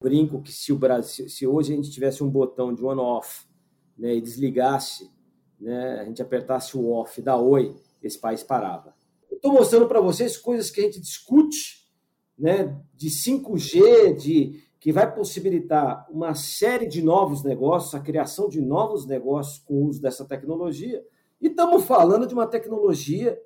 [0.00, 3.46] Brinco que se o Brasil, se hoje a gente tivesse um botão de on-off
[3.98, 5.10] né, e desligasse,
[5.60, 8.94] né, a gente apertasse o off da Oi, esse país parava.
[9.30, 11.86] Estou mostrando para vocês coisas que a gente discute,
[12.38, 18.62] né, de 5G, de que vai possibilitar uma série de novos negócios, a criação de
[18.62, 21.04] novos negócios com o uso dessa tecnologia.
[21.38, 23.38] E estamos falando de uma tecnologia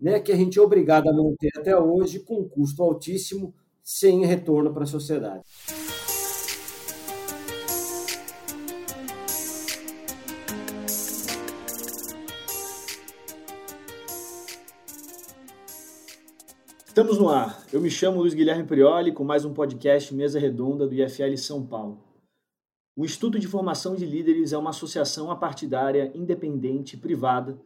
[0.00, 4.24] né, que a gente é obrigado a manter até hoje com um custo altíssimo, sem
[4.24, 5.44] retorno para a sociedade.
[17.00, 17.66] Estamos no ar.
[17.72, 21.66] Eu me chamo Luiz Guilherme Prioli com mais um podcast Mesa Redonda do IFL São
[21.66, 22.04] Paulo.
[22.94, 27.58] O Instituto de Formação de Líderes é uma associação apartidária, independente privada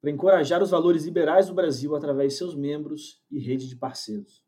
[0.00, 4.40] para encorajar os valores liberais do Brasil através de seus membros e rede de parceiros.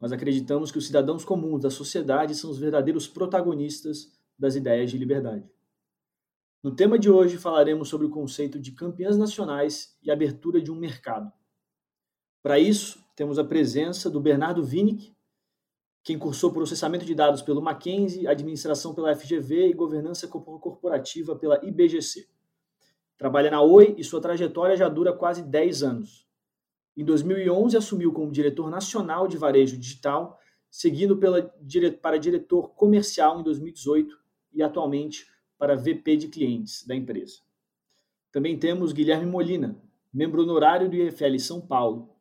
[0.00, 4.98] Nós acreditamos que os cidadãos comuns da sociedade são os verdadeiros protagonistas das ideias de
[4.98, 5.48] liberdade.
[6.64, 10.76] No tema de hoje falaremos sobre o conceito de campeãs nacionais e abertura de um
[10.76, 11.32] mercado.
[12.42, 15.12] Para isso, temos a presença do Bernardo Vinick,
[16.04, 22.28] quem cursou processamento de dados pelo Mackenzie, administração pela FGV e governança corporativa pela IBGC.
[23.16, 26.28] Trabalha na Oi e sua trajetória já dura quase 10 anos.
[26.96, 30.38] Em 2011, assumiu como diretor nacional de varejo digital,
[30.70, 31.42] seguindo pela,
[32.00, 34.16] para diretor comercial em 2018
[34.52, 35.26] e atualmente
[35.58, 37.40] para VP de clientes da empresa.
[38.30, 39.76] Também temos Guilherme Molina,
[40.14, 42.16] membro honorário do IFL São Paulo,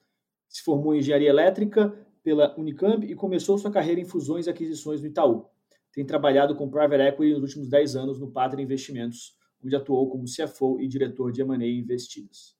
[0.47, 5.01] se formou em engenharia elétrica pela Unicamp e começou sua carreira em fusões e aquisições
[5.01, 5.45] no Itaú.
[5.93, 10.25] Tem trabalhado com private equity nos últimos 10 anos no Pátria Investimentos, onde atuou como
[10.25, 12.55] CFO e diretor de M&A Investidas.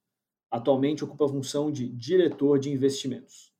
[0.49, 3.53] Atualmente ocupa a função de diretor de investimentos.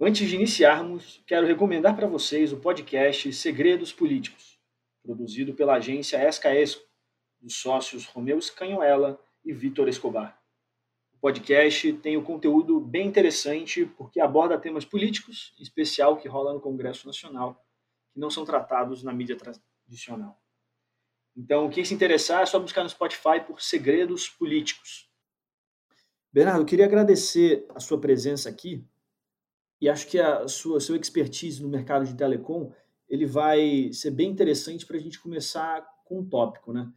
[0.00, 4.58] Antes de iniciarmos, quero recomendar para vocês o podcast Segredos Políticos,
[5.02, 6.82] produzido pela agência Escaesco,
[7.40, 10.41] dos sócios Romeu Scanhoela e Vitor Escobar
[11.22, 16.60] podcast tem um conteúdo bem interessante, porque aborda temas políticos, em especial que rola no
[16.60, 17.64] Congresso Nacional,
[18.12, 20.42] que não são tratados na mídia tradicional.
[21.36, 25.08] Então, quem se interessar é só buscar no Spotify por Segredos Políticos.
[26.32, 28.84] Bernardo, queria agradecer a sua presença aqui
[29.80, 32.72] e acho que a sua seu expertise no mercado de telecom
[33.08, 36.92] ele vai ser bem interessante para a gente começar com um tópico, né?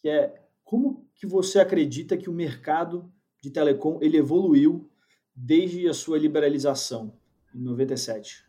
[0.00, 3.12] Que é como que você acredita que o mercado
[3.46, 4.90] de telecom ele evoluiu
[5.34, 7.16] desde a sua liberalização
[7.54, 8.44] em 97?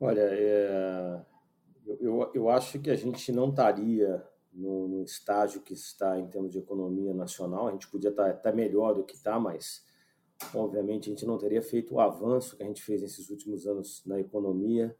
[0.00, 1.20] Olha, é,
[2.00, 6.50] eu, eu acho que a gente não estaria no, no, estágio que está em termos
[6.50, 7.68] de economia nacional.
[7.68, 9.84] A gente podia estar até melhor do que está, mas
[10.54, 14.02] obviamente a gente não teria feito o avanço que a gente fez nesses últimos anos
[14.06, 14.96] na economia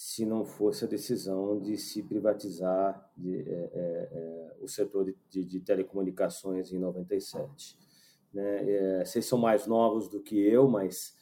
[0.00, 5.16] se não fosse a decisão de se privatizar de, é, é, é o setor de,
[5.28, 7.76] de, de, telecomunicações em 97.
[8.32, 8.70] Né?
[9.00, 11.16] É, vocês são mais novos do que eu, mas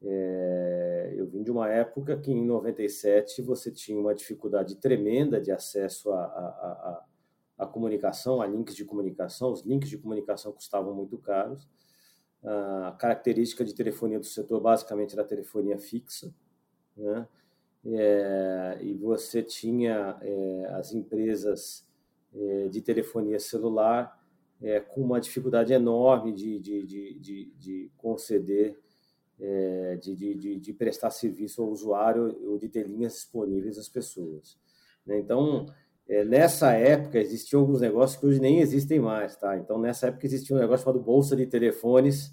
[0.00, 5.50] é, eu vim de uma época que em 97 você tinha uma dificuldade tremenda de
[5.50, 7.04] acesso à, à,
[7.58, 9.50] à, à comunicação, a links de comunicação.
[9.50, 11.68] Os links de comunicação custavam muito caros.
[12.44, 16.32] A característica de telefonia do setor basicamente era a telefonia fixa,
[16.96, 17.26] né?
[17.84, 21.86] É, e você tinha é, as empresas
[22.34, 24.20] é, de telefonia celular
[24.62, 28.78] é, com uma dificuldade enorme de, de, de, de, de conceder,
[29.40, 34.56] é, de, de, de, prestar serviço ao usuário ou de ter linhas disponíveis às pessoas.
[35.04, 35.18] Né?
[35.18, 35.66] Então,
[36.08, 39.56] é, nessa época existiam alguns negócios que hoje nem existem mais, tá?
[39.56, 42.32] Então, nessa época existia um negócio chamado Bolsa de Telefones,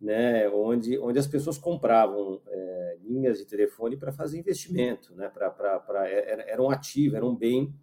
[0.00, 5.50] né, onde, onde as pessoas compravam é, linhas de telefone para fazer investimento, né, pra,
[5.50, 7.74] pra, pra, é, era, era um ativo, era um bem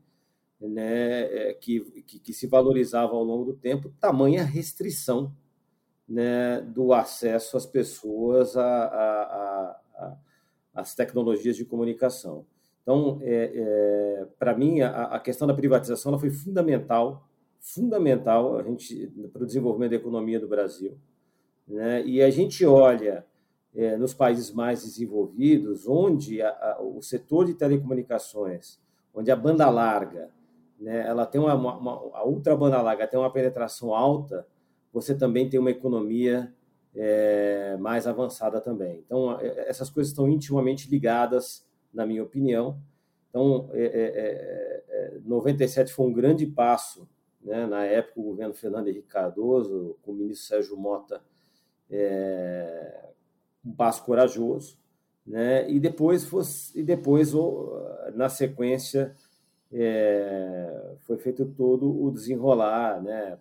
[0.60, 5.36] né, é, que, que, que, se valorizava ao longo do tempo, tamanha restrição
[6.08, 8.56] né, do acesso às pessoas
[10.74, 12.46] às tecnologias de comunicação.
[12.82, 17.28] Então, é, é, para mim, a, a, questão da privatização foi fundamental,
[17.60, 18.62] fundamental
[19.34, 20.98] para o desenvolvimento da economia do Brasil.
[21.68, 22.04] Né?
[22.06, 23.26] E a gente olha
[23.74, 28.80] é, nos países mais desenvolvidos, onde a, a, o setor de telecomunicações,
[29.14, 30.30] onde a banda larga,
[30.80, 34.46] né, ela tem uma, uma, a ultra banda larga tem uma penetração alta,
[34.94, 36.54] você também tem uma economia
[36.96, 39.04] é, mais avançada também.
[39.06, 42.78] Então, é, essas coisas estão intimamente ligadas, na minha opinião.
[43.30, 47.08] Então, é, é, 97 é, foi um grande passo,
[47.42, 51.22] né, na época, o governo Fernando Henrique Cardoso, com o ministro Sérgio Mota,
[51.90, 53.10] é,
[53.66, 54.78] um passo corajoso.
[55.26, 55.70] né?
[55.70, 57.34] E depois fosse, e depois
[58.14, 59.16] na sequência
[59.72, 63.38] é, foi feito todo o desenrolar, né?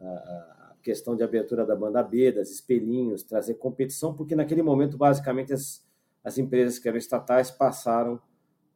[0.00, 4.98] A, a, questão de abertura da banda B, das espelhinhos, trazer competição, porque naquele momento
[4.98, 5.86] basicamente as,
[6.24, 8.20] as empresas que eram estatais passaram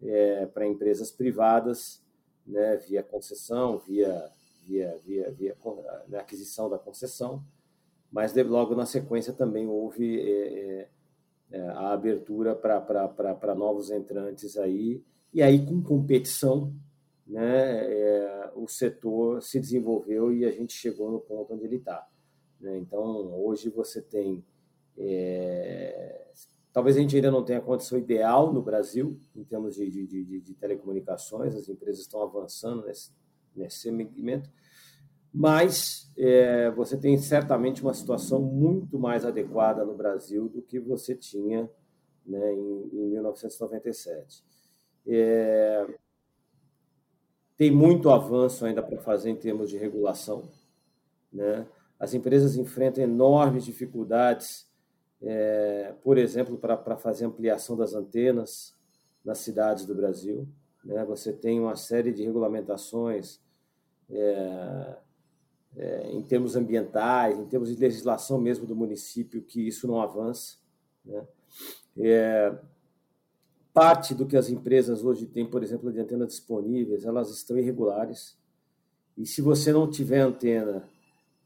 [0.00, 2.00] é, para empresas privadas,
[2.46, 2.76] né?
[2.76, 4.31] Via concessão, via
[4.67, 5.56] via via, via,
[6.08, 7.43] via aquisição da concessão,
[8.11, 10.88] mas logo na sequência também houve é, é
[11.50, 16.75] é, a abertura para novos entrantes aí, e aí com competição,
[17.26, 22.06] né, é, o setor se desenvolveu e a gente chegou no ponto onde ele está.
[22.61, 22.76] Né?
[22.79, 24.44] Então, hoje você tem.
[24.99, 26.26] É,
[26.73, 30.06] talvez a gente ainda não tenha a condição ideal no Brasil, em termos de, de,
[30.06, 33.12] de, de telecomunicações, as empresas estão avançando nesse,
[33.55, 34.50] nesse segmento,
[35.37, 41.15] mas é, você tem certamente uma situação muito mais adequada no Brasil do que você
[41.15, 41.69] tinha
[42.25, 44.43] né, em, em 1997.
[45.06, 45.87] É,
[47.55, 50.49] tem muito avanço ainda para fazer em termos de regulação.
[51.31, 51.67] Né?
[52.00, 54.67] As empresas enfrentam enormes dificuldades,
[55.21, 58.75] é, por exemplo, para fazer ampliação das antenas
[59.23, 60.49] nas cidades do Brasil.
[60.83, 61.05] Né?
[61.05, 63.38] Você tem uma série de regulamentações.
[64.09, 64.97] É,
[65.76, 70.56] é, em termos ambientais, em termos de legislação mesmo do município, que isso não avança.
[71.05, 71.23] Né?
[71.99, 72.58] É,
[73.73, 78.38] parte do que as empresas hoje têm, por exemplo, de antenas disponíveis, elas estão irregulares.
[79.17, 80.88] E se você não tiver antena,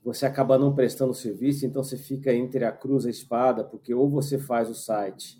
[0.03, 3.93] você acaba não prestando serviço, então você fica entre a cruz e a espada, porque
[3.93, 5.39] ou você faz o site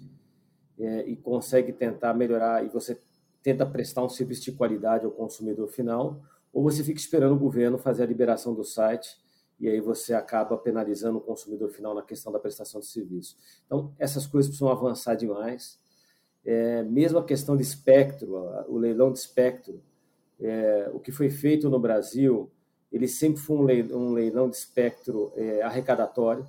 [0.79, 2.99] é, e consegue tentar melhorar, e você
[3.43, 6.21] tenta prestar um serviço de qualidade ao consumidor final,
[6.53, 9.17] ou você fica esperando o governo fazer a liberação do site
[9.61, 13.37] e aí você acaba penalizando o consumidor final na questão da prestação de serviço.
[13.67, 15.79] Então, essas coisas precisam avançar demais.
[16.43, 18.35] É, mesmo a questão de espectro,
[18.69, 19.83] o leilão de espectro,
[20.41, 22.51] é, o que foi feito no Brasil,
[22.91, 26.49] ele sempre foi um leilão, um leilão de espectro é, arrecadatório.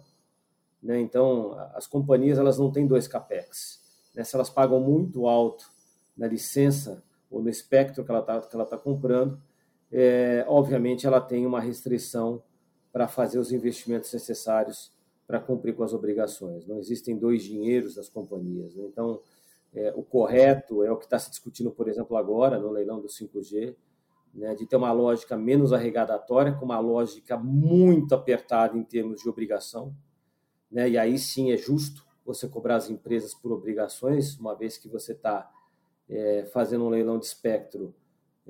[0.82, 1.02] Né?
[1.02, 3.82] Então, as companhias elas não têm dois capex.
[4.16, 4.24] Né?
[4.24, 5.70] Se elas pagam muito alto
[6.16, 9.38] na licença ou no espectro que ela está tá comprando,
[9.92, 12.42] é, obviamente ela tem uma restrição
[12.92, 14.92] para fazer os investimentos necessários
[15.28, 16.68] para cumprir com as obrigações.
[16.68, 18.76] Não existem dois dinheiros das companhias.
[18.76, 18.86] Né?
[18.86, 19.22] Então,
[19.74, 23.08] é, o correto é o que está se discutindo, por exemplo, agora no leilão do
[23.08, 23.76] 5G,
[24.34, 29.30] né, de ter uma lógica menos arrecadatória, com uma lógica muito apertada em termos de
[29.30, 29.96] obrigação.
[30.70, 34.88] Né, e aí sim é justo você cobrar as empresas por obrigações, uma vez que
[34.88, 35.50] você está
[36.10, 37.94] é, fazendo um leilão de espectro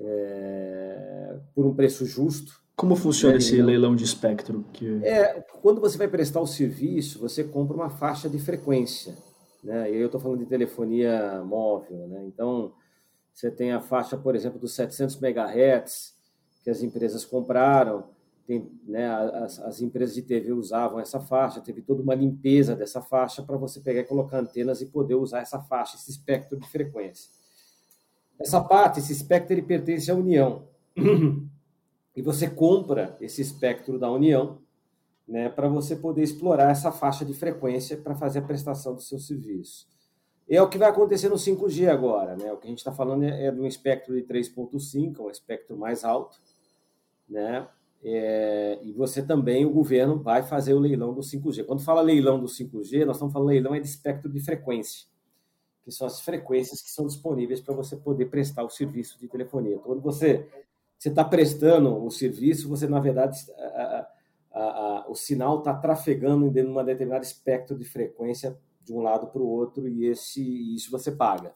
[0.02, 2.60] é, por um preço justo.
[2.76, 3.38] Como funciona né?
[3.38, 4.64] esse leilão de espectro?
[4.72, 5.04] Que...
[5.04, 9.14] É, quando você vai prestar o serviço, você compra uma faixa de frequência.
[9.62, 9.90] Né?
[9.90, 12.08] E aí eu estou falando de telefonia móvel.
[12.08, 12.24] Né?
[12.26, 12.72] Então,
[13.32, 16.14] você tem a faixa, por exemplo, dos 700 MHz
[16.62, 18.04] que as empresas compraram.
[18.46, 23.00] Tem, né, as, as, empresas de TV usavam essa faixa, teve toda uma limpeza dessa
[23.00, 26.68] faixa para você pegar e colocar antenas e poder usar essa faixa, esse espectro de
[26.68, 27.30] frequência.
[28.42, 30.64] Essa parte, esse espectro, ele pertence à União.
[32.14, 34.58] E você compra esse espectro da União
[35.26, 39.18] né, para você poder explorar essa faixa de frequência para fazer a prestação do seu
[39.18, 39.86] serviço.
[40.46, 42.36] É o que vai acontecer no 5G agora.
[42.36, 42.52] Né?
[42.52, 45.74] O que a gente está falando é, é de um espectro de 3.5, um espectro
[45.74, 46.36] mais alto.
[47.26, 47.66] Né?
[48.04, 51.64] É, e você também, o governo, vai fazer o leilão do 5G.
[51.64, 55.11] Quando fala leilão do 5G, nós estamos falando leilão é de espectro de frequência
[55.84, 59.74] que são as frequências que são disponíveis para você poder prestar o serviço de telefonia.
[59.74, 60.46] Então, quando você
[61.04, 64.08] está prestando o serviço, você, na verdade, a,
[64.52, 69.26] a, a, o sinal está trafegando em uma determinada espectro de frequência de um lado
[69.26, 71.52] para o outro e esse, isso você paga.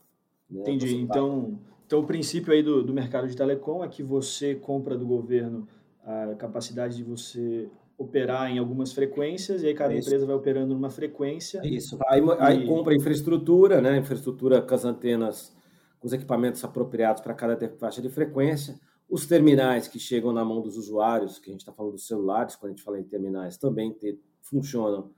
[0.50, 0.60] Né?
[0.60, 0.88] Entendi.
[0.88, 1.56] Você então, paga.
[1.86, 5.68] então, o princípio aí do, do mercado de telecom é que você compra do governo
[6.04, 7.68] a capacidade de você
[7.98, 10.08] operar em algumas frequências e aí cada Isso.
[10.08, 11.60] empresa vai operando numa frequência.
[11.64, 11.98] Isso.
[12.08, 12.30] Aí, e...
[12.40, 13.96] aí compra infraestrutura, né?
[13.96, 15.56] Infraestrutura com as antenas,
[15.98, 18.78] com os equipamentos apropriados para cada faixa de frequência.
[19.08, 22.56] Os terminais que chegam na mão dos usuários, que a gente está falando dos celulares,
[22.56, 25.10] quando a gente fala em terminais, também te, funcionam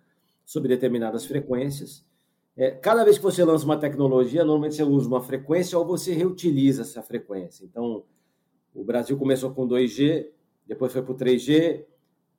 [0.44, 2.06] sob determinadas frequências.
[2.56, 6.12] É, cada vez que você lança uma tecnologia, normalmente você usa uma frequência ou você
[6.12, 7.64] reutiliza essa frequência.
[7.64, 8.04] Então,
[8.74, 10.28] o Brasil começou com 2G,
[10.66, 11.84] depois foi para o 3G,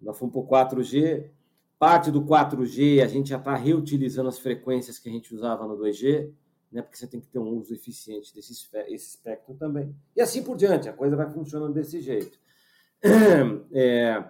[0.02, 1.30] nós fomos para o 4G.
[1.78, 5.78] Parte do 4G a gente já está reutilizando as frequências que a gente usava no
[5.78, 6.32] 2G,
[6.72, 6.82] né?
[6.82, 9.96] porque você tem que ter um uso eficiente desse esse espectro também.
[10.16, 12.40] E assim por diante, a coisa vai funcionando desse jeito.
[13.72, 14.24] É,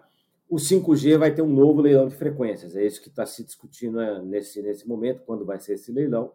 [0.47, 3.99] o 5G vai ter um novo leilão de frequências, é isso que está se discutindo
[3.99, 6.31] é, nesse, nesse momento, quando vai ser esse leilão.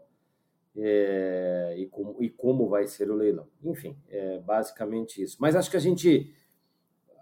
[0.77, 3.47] é, e, como, e como vai ser o leilão.
[3.63, 5.37] Enfim, é basicamente isso.
[5.41, 6.35] Mas acho que a gente,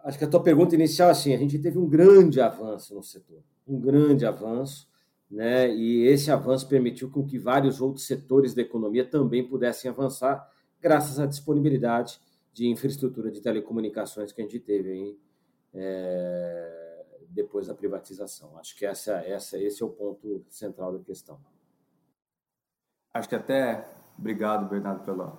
[0.04, 3.42] acho que a tua pergunta inicial assim, a gente teve um grande avanço no setor,
[3.66, 4.88] um grande avanço,
[5.30, 5.72] né?
[5.74, 10.46] E esse avanço permitiu com que vários outros setores da economia também pudessem avançar,
[10.80, 12.20] graças à disponibilidade
[12.52, 15.18] de infraestrutura de telecomunicações que a gente teve aí,
[15.72, 18.58] é, depois da privatização.
[18.58, 21.40] Acho que essa, essa, esse é o ponto central da questão.
[23.14, 25.38] Acho que até, obrigado Bernardo pela,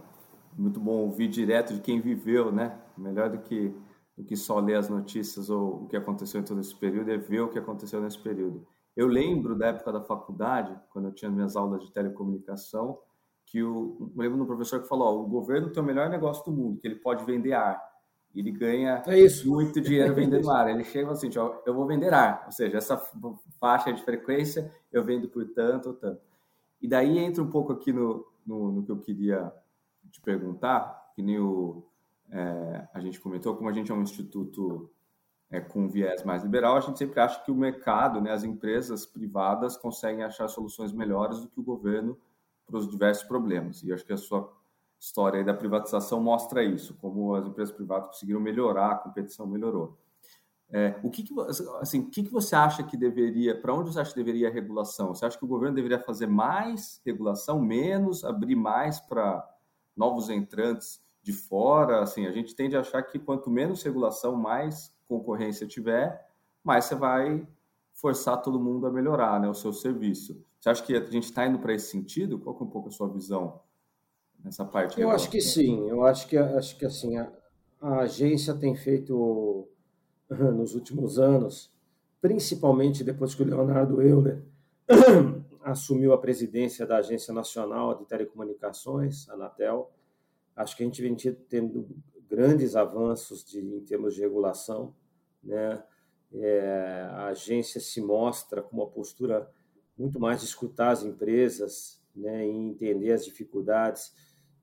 [0.58, 2.80] muito bom ouvir direto de quem viveu, né?
[2.98, 3.76] Melhor do que
[4.18, 7.18] do que só ler as notícias ou o que aconteceu em todo esse período é
[7.18, 8.66] ver o que aconteceu nesse período.
[8.96, 13.00] Eu lembro da época da faculdade, quando eu tinha minhas aulas de telecomunicação,
[13.46, 16.46] que o, eu lembro de um professor que falou: o governo tem o melhor negócio
[16.46, 17.82] do mundo, que ele pode vender ar.
[18.36, 20.70] Ele ganha é muito dinheiro vendendo ar.
[20.70, 22.98] Ele chega assim: ó, eu vou vender ar, ou seja, essa
[23.60, 26.22] faixa de frequência eu vendo por tanto ou tanto.
[26.82, 29.52] E daí entra um pouco aqui no, no, no que eu queria
[30.12, 31.84] te perguntar, que nem o,
[32.32, 34.90] é, a gente comentou, como a gente é um instituto
[35.50, 39.06] é, com viés mais liberal, a gente sempre acha que o mercado, né, as empresas
[39.06, 42.18] privadas conseguem achar soluções melhores do que o governo
[42.66, 43.84] para os diversos problemas.
[43.84, 44.52] E acho que a sua
[45.00, 49.98] história da privatização mostra isso, como as empresas privadas conseguiram melhorar, a competição melhorou.
[50.72, 51.36] É, o que, que
[51.82, 54.52] assim, o que, que você acha que deveria, para onde você acha que deveria a
[54.52, 55.14] regulação?
[55.14, 59.48] Você acha que o governo deveria fazer mais regulação, menos, abrir mais para
[59.96, 62.02] novos entrantes de fora?
[62.02, 66.28] Assim, a gente tende a achar que quanto menos regulação, mais concorrência tiver,
[66.64, 67.48] mais você vai
[67.94, 70.44] forçar todo mundo a melhorar né, o seu serviço.
[70.60, 72.38] Você acha que a gente está indo para esse sentido?
[72.38, 73.62] Qual é um pouco a sua visão
[74.44, 75.00] nessa parte?
[75.00, 75.90] Eu acho que sim.
[75.90, 77.32] Eu acho que acho que assim a,
[77.82, 79.68] a agência tem feito
[80.30, 81.72] nos últimos anos,
[82.22, 84.44] principalmente depois que o Leonardo Euler
[85.64, 89.92] assumiu a presidência da Agência Nacional de Telecomunicações, Anatel.
[90.56, 91.88] Acho que a gente vem tendo
[92.30, 94.96] grandes avanços de, em termos de regulação.
[95.44, 95.84] Né?
[96.34, 99.50] É, a agência se mostra com uma postura
[99.98, 104.14] muito mais de escutar as empresas né, e entender as dificuldades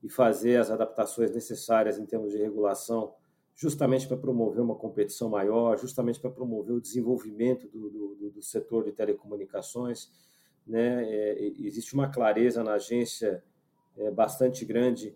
[0.02, 3.14] e fazer as adaptações necessárias em termos de regulação
[3.54, 8.84] justamente para promover uma competição maior, justamente para promover o desenvolvimento do, do, do setor
[8.84, 10.10] de telecomunicações.
[10.66, 11.04] Né?
[11.04, 13.44] É, existe uma clareza na agência
[13.98, 15.14] é, bastante grande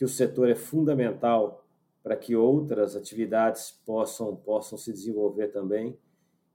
[0.00, 1.62] que o setor é fundamental
[2.02, 5.94] para que outras atividades possam, possam se desenvolver também.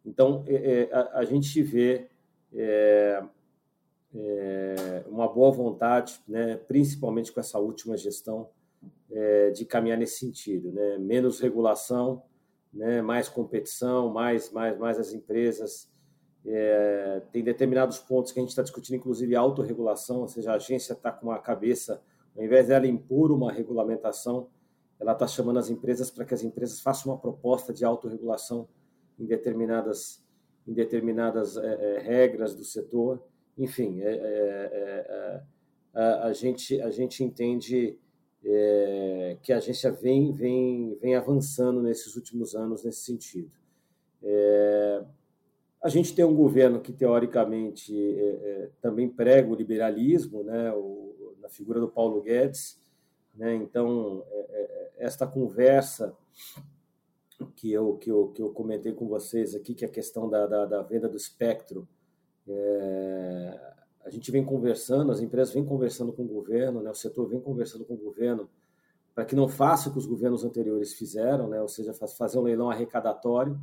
[0.03, 0.55] Então, é,
[0.89, 2.07] é a, a, gente vê
[2.51, 3.23] é,
[4.15, 8.49] é, uma boa vontade, né, principalmente com essa última gestão,
[9.11, 10.97] é, de caminhar nesse sentido, né?
[10.97, 12.23] Menos regulação,
[12.73, 12.99] né?
[13.03, 15.87] Mais competição, mais, mais, mais as empresas.
[16.43, 20.93] É, tem determinados pontos que a gente está discutindo, inclusive autorregulação, ou seja, a agência
[20.93, 22.01] está com a cabeça,
[22.35, 24.49] ao invés dela impor uma regulamentação,
[24.99, 28.67] ela está chamando as empresas para que as empresas façam uma proposta de autorregulação
[29.19, 30.23] em determinadas,
[30.67, 33.23] em determinadas é, é, regras do setor.
[33.57, 35.41] Enfim, é, é, é,
[35.93, 37.97] a, a, gente, a gente entende
[38.43, 43.51] é, que a agência vem, vem, vem avançando nesses últimos anos nesse sentido.
[44.23, 45.03] É,
[45.81, 51.14] a gente tem um governo que, teoricamente, é, é também prega o liberalismo, né, o,
[51.45, 52.79] na figura do Paulo Guedes.
[53.35, 56.15] Né, então, é, é, esta conversa
[57.55, 60.47] que eu, que, eu, que eu comentei com vocês aqui, que é a questão da,
[60.47, 61.87] da, da venda do espectro,
[62.47, 63.59] é,
[64.03, 67.39] a gente vem conversando, as empresas vêm conversando com o governo, né, o setor vem
[67.39, 68.49] conversando com o governo
[69.13, 72.43] para que não faça o que os governos anteriores fizeram, né, ou seja, fazer um
[72.43, 73.59] leilão arrecadatório.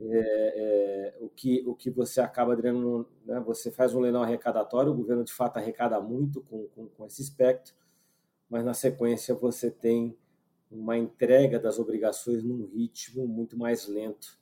[0.00, 4.92] É, é, o, que, o que você acaba dizendo, né, você faz um leilão arrecadatório,
[4.92, 7.74] o governo de fato arrecada muito com, com, com esse espectro,
[8.48, 10.16] mas na sequência você tem
[10.70, 14.38] uma entrega das obrigações num ritmo muito mais lento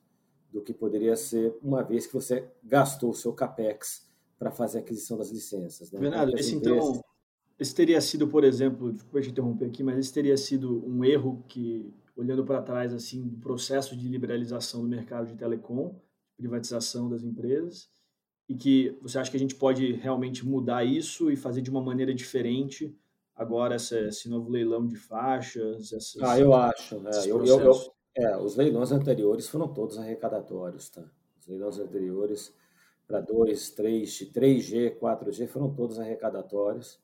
[0.53, 4.07] do que poderia ser, uma vez que você gastou o seu capex
[4.39, 5.91] para fazer a aquisição das licenças.
[5.91, 6.01] Né?
[6.01, 6.89] Bernardo, esse empresas...
[6.89, 7.05] então,
[7.59, 11.43] esse teria sido, por exemplo, desculpa te interromper aqui, mas esse teria sido um erro
[11.49, 15.94] que, olhando para trás, assim, do processo de liberalização do mercado de telecom,
[16.37, 17.88] privatização das empresas,
[18.49, 21.82] e que você acha que a gente pode realmente mudar isso e fazer de uma
[21.82, 22.96] maneira diferente
[23.35, 25.92] agora essa, esse novo leilão de faixas?
[25.92, 26.99] Essas, ah, eu acho.
[27.00, 27.11] Né?
[27.26, 30.88] Eu, eu, eu, é, os leilões anteriores foram todos arrecadatórios.
[30.88, 31.02] Tá?
[31.40, 32.54] Os leilões anteriores
[33.06, 36.99] para 2, 3, 3G, 4G, foram todos arrecadatórios.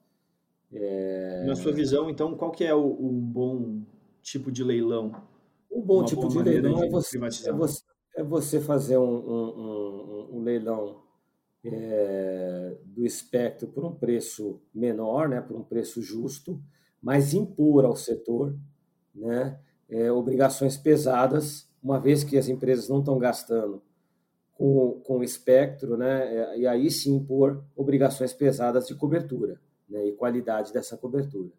[0.73, 1.45] É...
[1.45, 3.83] Na sua visão, então, qual que é o, o bom
[4.23, 5.13] tipo de leilão?
[5.71, 7.83] O bom tipo de leilão de é, você, é, você,
[8.17, 11.03] é, você, fazer um, um, um, um, leilão
[11.65, 16.61] é, do espectro por um preço menor, né, por um preço justo,
[17.01, 18.57] mas impor ao setor
[19.15, 23.83] né, é, obrigações pesadas, uma vez que as empresas não estão gastando
[24.53, 30.07] com, com o espectro, né, é, e aí sim impor obrigações pesadas de cobertura né,
[30.07, 31.51] e qualidade dessa cobertura.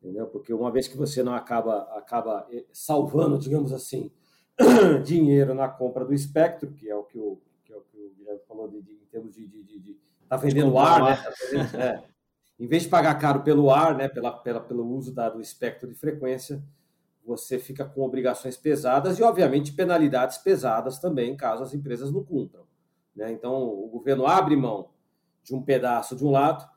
[0.00, 0.26] Entendeu?
[0.26, 4.10] Porque uma vez que você não acaba, acaba é, salvando, digamos assim,
[5.04, 8.10] dinheiro na compra do espectro, que é o que o, que é o, que o
[8.16, 9.96] Guilherme falou de, de, em termos de, de, de, de
[10.28, 11.16] tá vendendo ar, né?
[11.16, 12.04] Tá vendendo, é,
[12.58, 15.88] em vez de pagar caro pelo ar, né, pela, pela, pelo uso da, do espectro
[15.88, 16.62] de frequência,
[17.24, 22.64] você fica com obrigações pesadas e, obviamente, penalidades pesadas também, caso as empresas não cumpram.
[23.14, 23.30] Né?
[23.30, 24.88] Então, o governo abre mão
[25.44, 26.68] de um pedaço de um lado,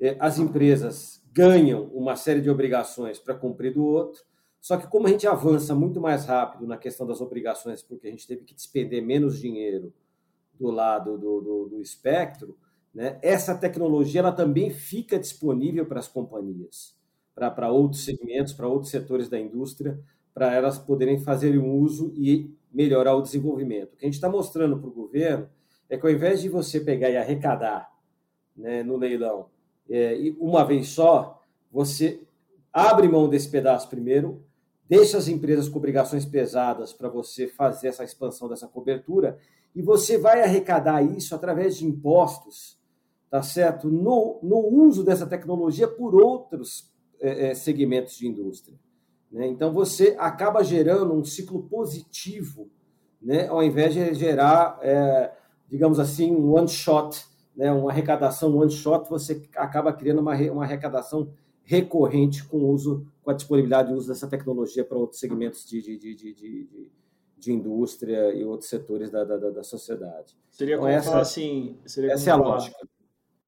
[0.00, 4.24] eh, as empresas ganham uma série de obrigações para cumprir do outro,
[4.60, 8.10] só que como a gente avança muito mais rápido na questão das obrigações, porque a
[8.10, 9.94] gente teve que despender menos dinheiro
[10.58, 12.58] do lado do, do, do espectro,
[12.92, 13.20] né?
[13.22, 16.96] Essa tecnologia ela também fica disponível para as companhias,
[17.36, 19.96] para outros segmentos, para outros setores da indústria,
[20.34, 23.92] para elas poderem fazer um uso e melhorar o desenvolvimento.
[23.92, 25.48] O que a gente está mostrando para o governo
[25.88, 27.88] é que ao invés de você pegar e arrecadar
[28.56, 29.46] né, no leilão
[29.90, 32.20] é, uma vez só, você
[32.72, 34.42] abre mão desse pedaço primeiro,
[34.88, 39.38] deixa as empresas com obrigações pesadas para você fazer essa expansão dessa cobertura
[39.74, 42.78] e você vai arrecadar isso através de impostos
[43.30, 43.88] tá certo?
[43.88, 46.90] No, no uso dessa tecnologia por outros
[47.20, 48.78] é, é, segmentos de indústria.
[49.30, 49.46] Né?
[49.46, 52.70] Então, você acaba gerando um ciclo positivo,
[53.20, 53.48] né?
[53.48, 55.32] ao invés de gerar, é,
[55.68, 57.26] digamos assim, um one shot,
[57.58, 57.72] né?
[57.72, 61.28] uma arrecadação one shot, você acaba criando uma, uma arrecadação
[61.64, 65.82] recorrente com o uso, com a disponibilidade de uso dessa tecnologia para outros segmentos de,
[65.82, 66.90] de, de, de,
[67.36, 70.34] de indústria e outros setores da, da, da sociedade.
[70.50, 72.88] Seria então, como essa, falar assim, seria essa é a lógica.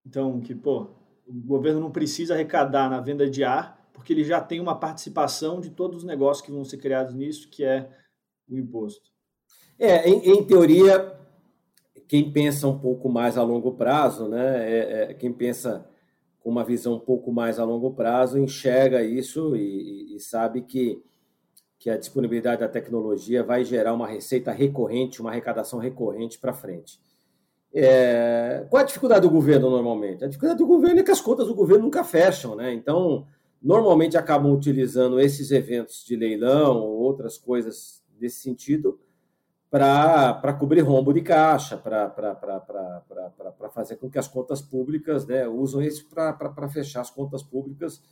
[0.05, 0.89] Então, que, pô,
[1.27, 5.61] o governo não precisa arrecadar na venda de ar, porque ele já tem uma participação
[5.61, 7.89] de todos os negócios que vão ser criados nisso, que é
[8.49, 9.09] o imposto.
[9.79, 11.20] É, em, em teoria,
[12.11, 15.87] quem pensa um pouco mais a longo prazo, né, é, é, quem pensa
[16.41, 21.01] com uma visão um pouco mais a longo prazo, enxerga isso e, e, sabe que,
[21.79, 27.01] que a disponibilidade da tecnologia vai gerar uma receita recorrente, uma arrecadação recorrente para frente.
[27.73, 30.25] É, qual é a dificuldade do governo normalmente?
[30.25, 32.75] A dificuldade do governo é que as contas do governo nunca fecham, né?
[32.75, 33.25] Então,
[33.63, 38.99] normalmente acabam utilizando esses eventos de leilão ou outras coisas desse sentido
[39.71, 42.11] para cobrir rombo de caixa, para
[43.73, 48.03] fazer com que as contas públicas né, usam isso para fechar as contas públicas.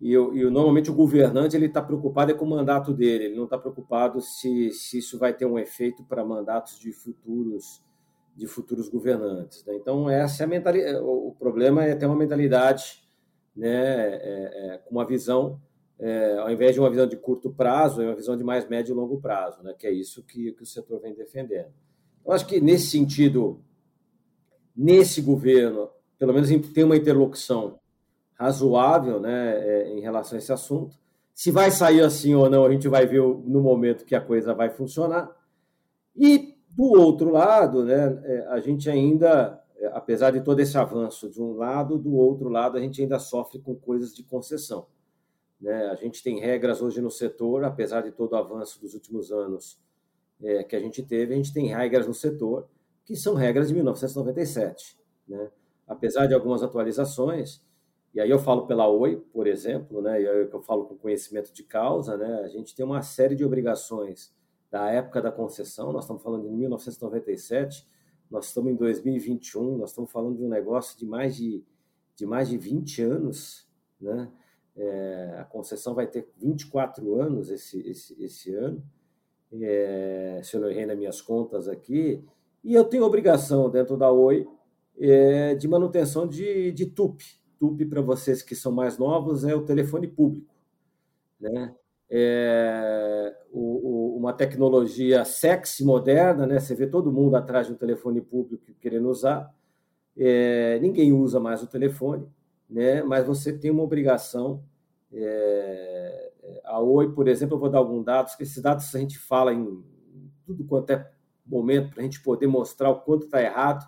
[0.00, 3.44] E, e normalmente o governante ele está preocupado é com o mandato dele, ele não
[3.44, 7.82] está preocupado se, se isso vai ter um efeito para mandatos de futuros
[8.36, 9.64] de futuros governantes.
[9.64, 9.76] Né?
[9.76, 10.96] Então, essa é a mentalidade.
[10.98, 13.04] O problema é ter uma mentalidade
[13.54, 15.60] né, é, é, com uma visão,
[16.04, 18.92] é, ao invés de uma visão de curto prazo, é uma visão de mais médio
[18.92, 21.72] e longo prazo, né, que é isso que, que o setor vem defendendo.
[22.22, 23.58] Eu acho que, nesse sentido,
[24.76, 25.88] nesse governo,
[26.18, 27.78] pelo menos tem uma interlocução
[28.34, 30.94] razoável né, é, em relação a esse assunto.
[31.32, 34.52] Se vai sair assim ou não, a gente vai ver no momento que a coisa
[34.52, 35.34] vai funcionar.
[36.14, 41.30] E do outro lado, né, é, a gente ainda, é, apesar de todo esse avanço
[41.30, 44.86] de um lado, do outro lado, a gente ainda sofre com coisas de concessão.
[45.60, 45.86] Né?
[45.86, 49.80] A gente tem regras hoje no setor, apesar de todo o avanço dos últimos anos
[50.42, 52.68] é, que a gente teve, a gente tem regras no setor
[53.04, 54.98] que são regras de 1997.
[55.28, 55.50] Né?
[55.86, 57.62] Apesar de algumas atualizações,
[58.14, 60.22] e aí eu falo pela Oi, por exemplo, né?
[60.22, 62.42] e aí eu falo com conhecimento de causa, né?
[62.44, 64.34] a gente tem uma série de obrigações
[64.70, 67.86] da época da concessão, nós estamos falando de 1997,
[68.30, 71.62] nós estamos em 2021, nós estamos falando de um negócio de mais de,
[72.16, 73.68] de mais de 20 anos,
[74.00, 74.30] né?
[74.76, 78.82] É, a concessão vai ter 24 anos esse, esse, esse ano,
[79.52, 82.24] é, se eu não errei nas minhas contas aqui,
[82.62, 84.48] e eu tenho obrigação dentro da Oi
[84.98, 87.22] é, de manutenção de, de TUP.
[87.58, 90.52] TUP, para vocês que são mais novos, é o telefone público.
[91.38, 91.74] Né?
[92.16, 96.60] é, o, o, uma tecnologia sexy, moderna, né?
[96.60, 99.52] Você vê todo mundo atrás de um telefone público querendo usar.
[100.16, 102.28] É, ninguém usa mais o telefone,
[102.68, 103.02] né?
[103.02, 104.64] Mas você tem uma obrigação.
[105.12, 106.32] É,
[106.64, 109.52] a Oi, por exemplo, eu vou dar alguns dados, que esses dados a gente fala
[109.52, 109.82] em
[110.44, 111.10] tudo quanto é
[111.46, 113.86] momento para a gente poder mostrar o quanto está errado.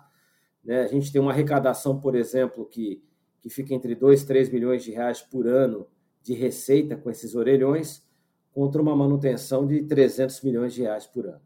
[0.63, 0.81] Né?
[0.81, 3.03] A gente tem uma arrecadação, por exemplo, que,
[3.41, 5.87] que fica entre 2 e 3 milhões de reais por ano
[6.21, 8.05] de receita com esses orelhões
[8.51, 11.41] contra uma manutenção de 300 milhões de reais por ano.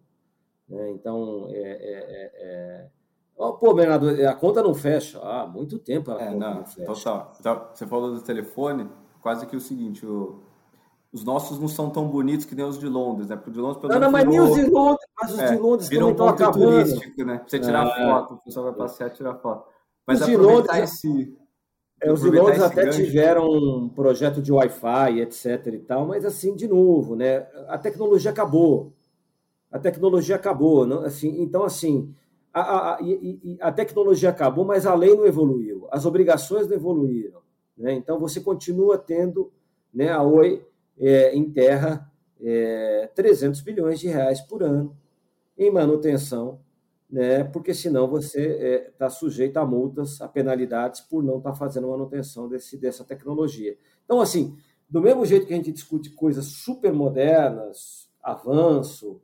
[0.68, 0.92] Né?
[0.92, 2.90] Então, é, é, é, é
[3.60, 5.20] Pô, Bernardo, a conta não fecha.
[5.24, 6.86] Ah, muito tempo a é, não, não fecha.
[6.86, 7.34] Total.
[7.40, 8.88] Então, você falou do telefone,
[9.20, 10.40] quase que o seguinte, o,
[11.12, 13.36] os nossos não são tão bonitos que nem os de Londres, né?
[13.36, 15.58] Porque de Londres, pelo não, não, mas nem os de Londres, mas os é, de
[15.58, 16.84] Londres também um estão acabando.
[16.84, 17.38] turístico, né?
[17.40, 18.06] Pra você tirar é.
[18.06, 19.68] foto, o pessoal vai passear e tirar foto.
[20.06, 21.38] Mas os de Londres, esse...
[22.04, 22.98] É, os de Londres até gancho.
[22.98, 27.48] tiveram um projeto de Wi-Fi, etc e tal, mas assim, de novo, né?
[27.68, 28.94] A tecnologia acabou.
[29.72, 30.86] A tecnologia acabou.
[30.86, 31.04] Não?
[31.04, 32.14] Assim, então, assim,
[32.54, 33.00] a, a,
[33.62, 35.88] a, tecnologia acabou, mas a lei não evoluiu.
[35.92, 37.42] As obrigações não evoluíram.
[37.78, 37.94] Né?
[37.94, 39.52] Então, você continua tendo
[39.94, 40.66] né, a Oi
[40.98, 42.12] é, enterra
[42.42, 44.96] é, 300 bilhões de reais por ano
[45.58, 46.60] em manutenção,
[47.10, 51.56] né, porque senão você está é, sujeito a multas, a penalidades por não estar tá
[51.56, 53.78] fazendo manutenção desse, dessa tecnologia.
[54.06, 54.58] Então, assim,
[54.90, 59.22] do mesmo jeito que a gente discute coisas super modernas, avanço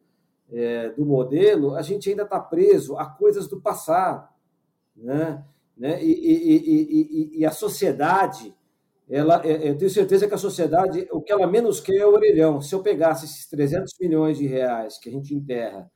[0.52, 4.28] é, do modelo, a gente ainda está preso a coisas do passado.
[4.96, 5.44] Né?
[5.76, 6.04] Né?
[6.04, 8.56] E, e, e, e, a sociedade
[9.10, 12.14] ela, é, eu tenho certeza que a sociedade, o que ela menos quer é o
[12.14, 12.62] orelhão.
[12.62, 15.90] Se eu pegasse esses 300 milhões de reais que a gente enterra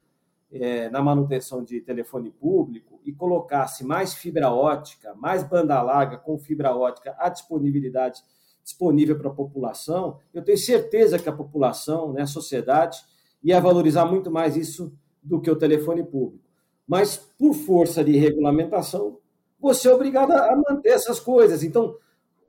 [0.51, 6.37] é, na manutenção de telefone público e colocasse mais fibra ótica, mais banda larga com
[6.37, 8.21] fibra ótica à disponibilidade
[8.63, 12.99] disponível para a população, eu tenho certeza que a população, né, a sociedade,
[13.43, 16.43] ia valorizar muito mais isso do que o telefone público.
[16.87, 19.17] Mas, por força de regulamentação,
[19.59, 21.63] você é obrigado a manter essas coisas.
[21.63, 21.95] Então,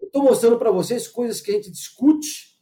[0.01, 2.59] estou mostrando para vocês coisas que a gente discute,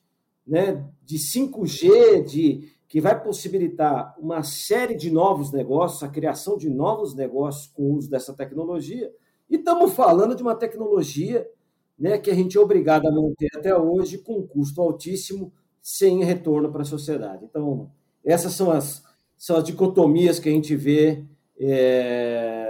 [0.47, 6.69] né, de 5G, de que vai possibilitar uma série de novos negócios, a criação de
[6.69, 9.13] novos negócios com o uso dessa tecnologia.
[9.49, 11.49] E estamos falando de uma tecnologia
[11.97, 16.25] né, que a gente é obrigado a manter até hoje com um custo altíssimo, sem
[16.25, 17.45] retorno para a sociedade.
[17.45, 17.91] Então,
[18.25, 19.05] essas são as,
[19.37, 21.25] são as dicotomias que a gente vê
[21.59, 22.61] é,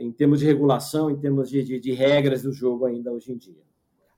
[0.00, 3.36] em termos de regulação, em termos de, de, de, regras do jogo ainda hoje em
[3.36, 3.62] dia.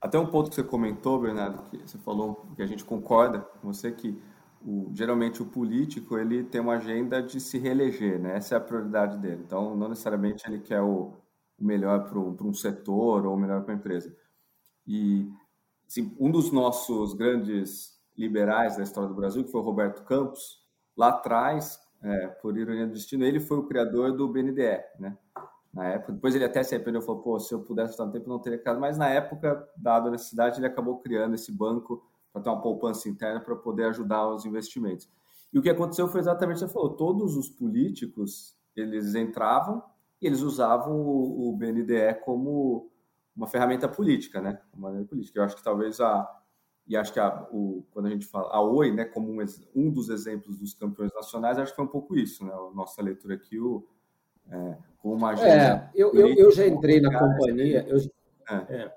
[0.01, 3.71] Até um ponto que você comentou, Bernardo, que você falou que a gente concorda com
[3.71, 4.17] você que
[4.65, 8.37] o, geralmente o político ele tem uma agenda de se reeleger, né?
[8.37, 9.43] Essa é a prioridade dele.
[9.45, 11.13] Então, não necessariamente ele quer o,
[11.57, 14.15] o melhor para um setor ou o melhor para a empresa.
[14.87, 15.29] E
[15.87, 20.63] assim, um dos nossos grandes liberais da história do Brasil, que foi o Roberto Campos,
[20.95, 25.17] lá atrás, é, por ironia do destino, ele foi o criador do BNDE, né?
[25.73, 26.13] na época.
[26.13, 28.39] Depois ele até se arrependeu e falou, pô, se eu pudesse estar no tempo, não
[28.39, 28.79] teria criado.
[28.79, 33.09] Mas na época, dada a necessidade, ele acabou criando esse banco para ter uma poupança
[33.09, 35.09] interna para poder ajudar os investimentos.
[35.51, 36.91] E o que aconteceu foi exatamente o que você falou.
[36.91, 39.83] Todos os políticos, eles entravam
[40.21, 42.91] e eles usavam o, o BNDE como
[43.35, 44.59] uma ferramenta política, né?
[44.73, 45.39] Uma maneira política.
[45.39, 46.29] Eu acho que talvez a...
[46.87, 49.89] E acho que a, o, quando a gente fala a Oi, né, como um, um
[49.89, 52.51] dos exemplos dos campeões nacionais, acho que foi um pouco isso, né?
[52.51, 53.87] A nossa leitura aqui, o,
[54.49, 55.49] é, com uma agenda.
[55.49, 57.85] É, eu, eu, eu já entrei na companhia.
[57.87, 57.97] Eu,
[58.49, 58.75] é.
[58.83, 58.95] É.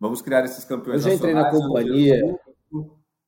[0.00, 1.04] Vamos criar esses campeões.
[1.04, 2.38] Eu já entrei na companhia.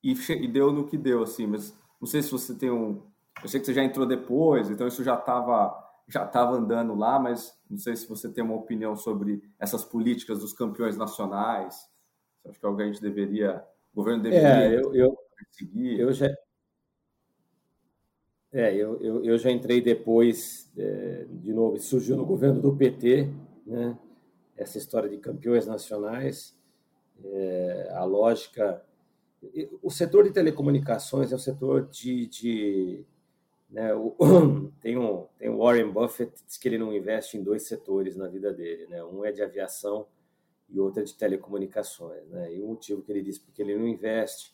[0.03, 3.03] E, e deu no que deu, assim, mas não sei se você tem um.
[3.43, 7.19] Eu sei que você já entrou depois, então isso já estava já estava andando lá,
[7.19, 11.89] mas não sei se você tem uma opinião sobre essas políticas dos campeões nacionais.
[12.47, 15.19] Acho que é algo que a gente deveria, o governo deveria é, eu, eu,
[15.53, 16.01] seguir.
[16.01, 16.27] Eu já,
[18.53, 23.29] é, eu, eu, eu já entrei depois, é, de novo, surgiu no governo do PT,
[23.65, 23.97] né?
[24.57, 26.57] essa história de campeões nacionais,
[27.25, 28.85] é, a lógica.
[29.83, 32.27] O setor de telecomunicações é o setor de.
[32.27, 33.05] de
[33.71, 34.17] né, o,
[34.81, 38.27] tem, um, tem o Warren Buffett, diz que ele não investe em dois setores na
[38.27, 38.87] vida dele.
[38.89, 39.03] Né?
[39.05, 40.07] Um é de aviação
[40.69, 42.29] e outro é de telecomunicações.
[42.29, 42.55] Né?
[42.55, 44.53] E o motivo que ele diz porque ele não investe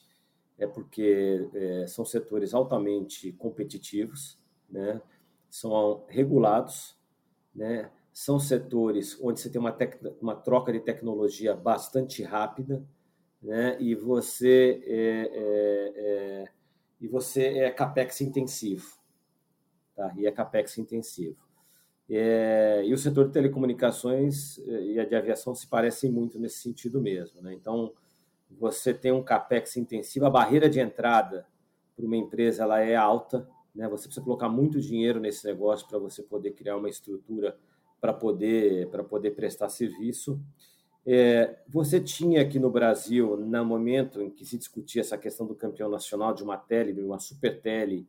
[0.59, 5.01] é porque é, são setores altamente competitivos, né?
[5.49, 6.97] são regulados,
[7.55, 7.91] né?
[8.13, 9.77] são setores onde você tem uma,
[10.21, 12.85] uma troca de tecnologia bastante rápida,
[13.43, 13.81] né?
[13.81, 16.53] e você é, é, é,
[17.01, 18.99] e você é capex intensivo,
[19.97, 20.13] tá?
[20.19, 21.50] E é capex intensivo.
[22.13, 26.59] É, e o setor de telecomunicações é, e a de aviação se parecem muito nesse
[26.59, 27.55] sentido mesmo, né?
[27.55, 27.93] Então
[28.51, 31.47] você tem um capex intensivo, a barreira de entrada
[31.95, 33.89] para uma empresa ela é alta, né?
[33.89, 37.57] Você precisa colocar muito dinheiro nesse negócio para você poder criar uma estrutura
[38.01, 40.41] para poder para poder prestar serviço.
[41.07, 45.55] É, você tinha aqui no Brasil, no momento em que se discutia essa questão do
[45.55, 48.05] campeão nacional de uma tele, de uma super tele,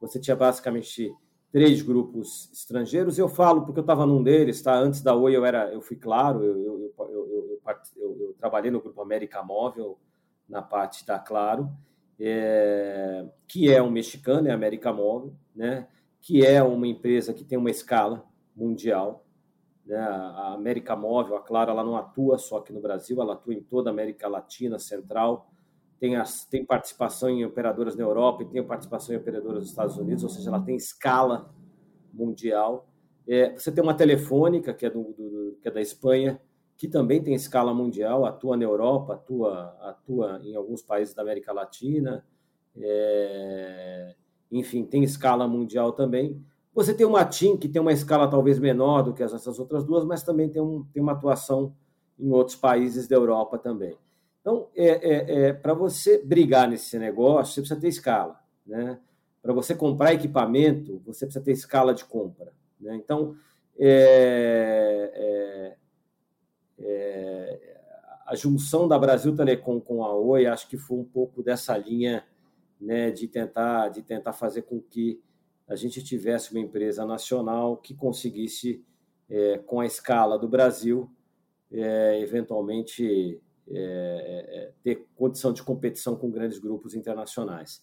[0.00, 1.12] você tinha basicamente
[1.52, 3.18] três grupos estrangeiros.
[3.18, 4.74] Eu falo porque eu estava num deles, tá?
[4.74, 7.60] Antes da Oi eu era, eu fui claro, eu, eu,
[7.96, 9.98] eu, trabalhei no grupo América Móvel
[10.48, 11.70] na parte da Claro,
[12.18, 15.86] é, que é um mexicano, é América Móvel, né?
[16.20, 18.24] Que é uma empresa que tem uma escala,
[18.56, 19.24] mundial.
[19.84, 19.98] Né?
[19.98, 23.62] A América Móvel, a Claro, ela não atua só aqui no Brasil, ela atua em
[23.62, 25.51] toda a América Latina, Central,
[26.02, 29.96] tem, as, tem participação em operadoras na Europa e tem participação em operadoras nos Estados
[29.96, 31.54] Unidos, ou seja, ela tem escala
[32.12, 32.88] mundial.
[33.24, 36.40] É, você tem uma telefônica, que é, do, do, que é da Espanha,
[36.76, 41.52] que também tem escala mundial, atua na Europa, atua, atua em alguns países da América
[41.52, 42.26] Latina,
[42.76, 44.16] é,
[44.50, 46.44] enfim, tem escala mundial também.
[46.74, 50.04] Você tem uma TIM, que tem uma escala talvez menor do que essas outras duas,
[50.04, 51.76] mas também tem, um, tem uma atuação
[52.18, 53.96] em outros países da Europa também.
[54.42, 58.42] Então, é, é, é para você brigar nesse negócio, você precisa ter escala.
[58.66, 58.98] Né?
[59.40, 62.52] Para você comprar equipamento, você precisa ter escala de compra.
[62.80, 62.96] Né?
[62.96, 63.36] Então,
[63.78, 67.80] é, é, é,
[68.26, 72.24] a junção da Brasil Telecom com a Oi, acho que foi um pouco dessa linha
[72.80, 75.22] né, de, tentar, de tentar fazer com que
[75.68, 78.84] a gente tivesse uma empresa nacional que conseguisse,
[79.30, 81.08] é, com a escala do Brasil,
[81.70, 83.40] é, eventualmente
[83.74, 87.82] é, é, ter condição de competição com grandes grupos internacionais.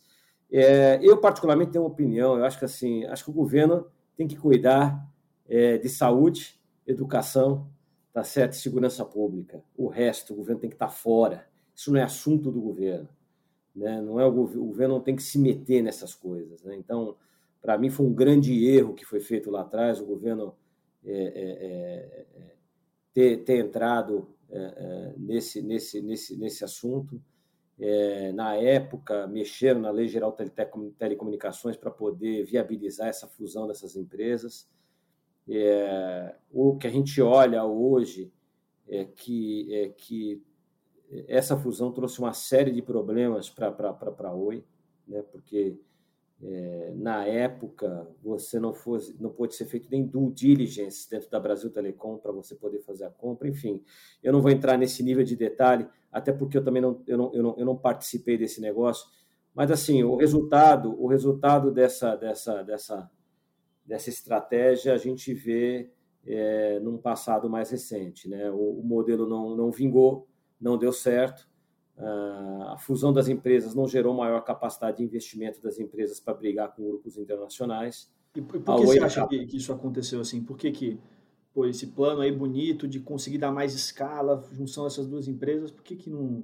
[0.52, 4.28] É, eu, particularmente, tenho uma opinião, eu acho que assim, acho que o governo tem
[4.28, 5.08] que cuidar
[5.48, 7.68] é, de saúde, educação,
[8.14, 8.56] tá certo?
[8.56, 9.64] segurança pública.
[9.78, 11.48] O resto, o governo tem que estar fora.
[11.76, 13.08] Isso não é assunto do governo.
[13.76, 14.02] Né?
[14.02, 16.64] Não é o, o governo não tem que se meter nessas coisas.
[16.64, 16.76] Né?
[16.76, 17.16] Então,
[17.62, 20.56] para mim, foi um grande erro que foi feito lá atrás, o governo
[21.06, 22.26] é, é,
[23.14, 24.39] ter, ter entrado é, é,
[25.18, 27.22] nesse, nesse, nesse, nesse assunto.
[27.80, 30.52] É, na época, mexeram na Lei Geral de
[30.98, 34.70] Telecomunicações para poder viabilizar essa fusão dessas empresas.
[35.48, 38.32] É, o que a gente olha hoje
[38.88, 40.44] é que, é que
[41.28, 44.64] essa fusão trouxe uma série de problemas para a Oi,
[45.08, 45.78] né, porque
[46.42, 51.40] é, na época, você não, fosse, não pôde ser feito nem due diligence dentro da
[51.40, 53.48] Brasil Telecom para você poder fazer a compra.
[53.50, 53.84] Enfim,
[54.24, 57.34] eu não vou entrar nesse nível de detalhe, até porque eu também não, eu não,
[57.34, 59.10] eu não, eu não participei desse negócio.
[59.54, 63.12] Mas, assim, o resultado, o resultado dessa, dessa, dessa,
[63.86, 65.92] dessa estratégia a gente vê
[66.26, 68.30] é, num passado mais recente.
[68.30, 68.50] Né?
[68.50, 70.26] O, o modelo não, não vingou,
[70.62, 71.49] não deu certo
[72.02, 76.88] a fusão das empresas não gerou maior capacidade de investimento das empresas para brigar com
[76.88, 78.10] grupos internacionais.
[78.36, 80.42] E por, que você acha que, que, isso aconteceu assim?
[80.42, 81.00] Por que, que
[81.54, 85.84] pô, esse plano aí bonito de conseguir dar mais escala, junção dessas duas empresas, por
[85.84, 86.44] que, que não,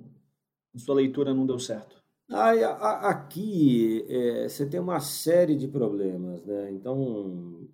[0.73, 2.03] na sua leitura não deu certo?
[2.29, 6.71] Ah, aqui é, você tem uma série de problemas, né?
[6.71, 7.69] Então,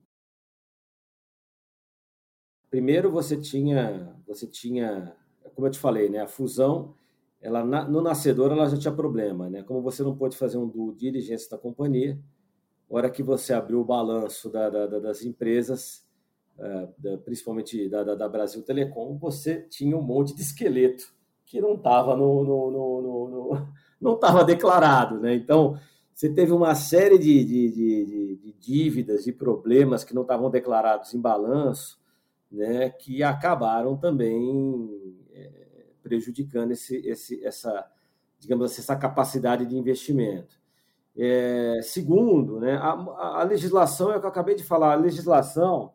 [2.69, 5.15] primeiro você tinha, você tinha,
[5.55, 6.19] como eu te falei, né?
[6.19, 6.93] A fusão
[7.41, 9.63] ela no nascedor ela já tinha problema, né?
[9.63, 12.19] Como você não pôde fazer um due diligence da companhia,
[12.87, 16.05] hora que você abriu o balanço da, da, das empresas,
[16.57, 21.13] uh, principalmente da, da, Brasil Telecom, você tinha um monte de esqueleto
[21.45, 23.67] que não estava no, no, no, no,
[23.99, 25.33] não declarado, né?
[25.33, 25.79] Então
[26.13, 31.13] você teve uma série de, de, de, de dívidas, de problemas que não estavam declarados
[31.13, 31.99] em balanço,
[32.51, 32.89] né?
[32.89, 35.20] Que acabaram também
[36.11, 37.89] prejudicando esse, esse, essa,
[38.37, 40.59] digamos assim, essa capacidade de investimento.
[41.17, 45.93] É, segundo, né, a, a, legislação é o que eu acabei de falar, a legislação,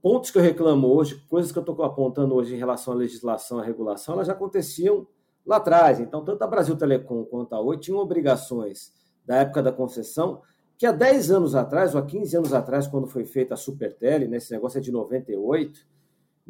[0.00, 3.58] pontos que eu reclamo hoje, coisas que eu estou apontando hoje em relação à legislação,
[3.58, 5.06] à regulação, elas já aconteciam
[5.44, 6.00] lá atrás.
[6.00, 8.92] Então, tanto a Brasil Telecom quanto a Oi tinham obrigações
[9.26, 10.40] da época da concessão,
[10.78, 14.26] que há 10 anos atrás, ou há 15 anos atrás, quando foi feita a Supertele,
[14.26, 15.86] né, esse negócio é de 98,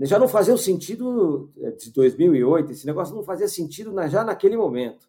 [0.07, 5.09] já não fazia sentido é, de 2008, esse negócio não fazia sentido já naquele momento.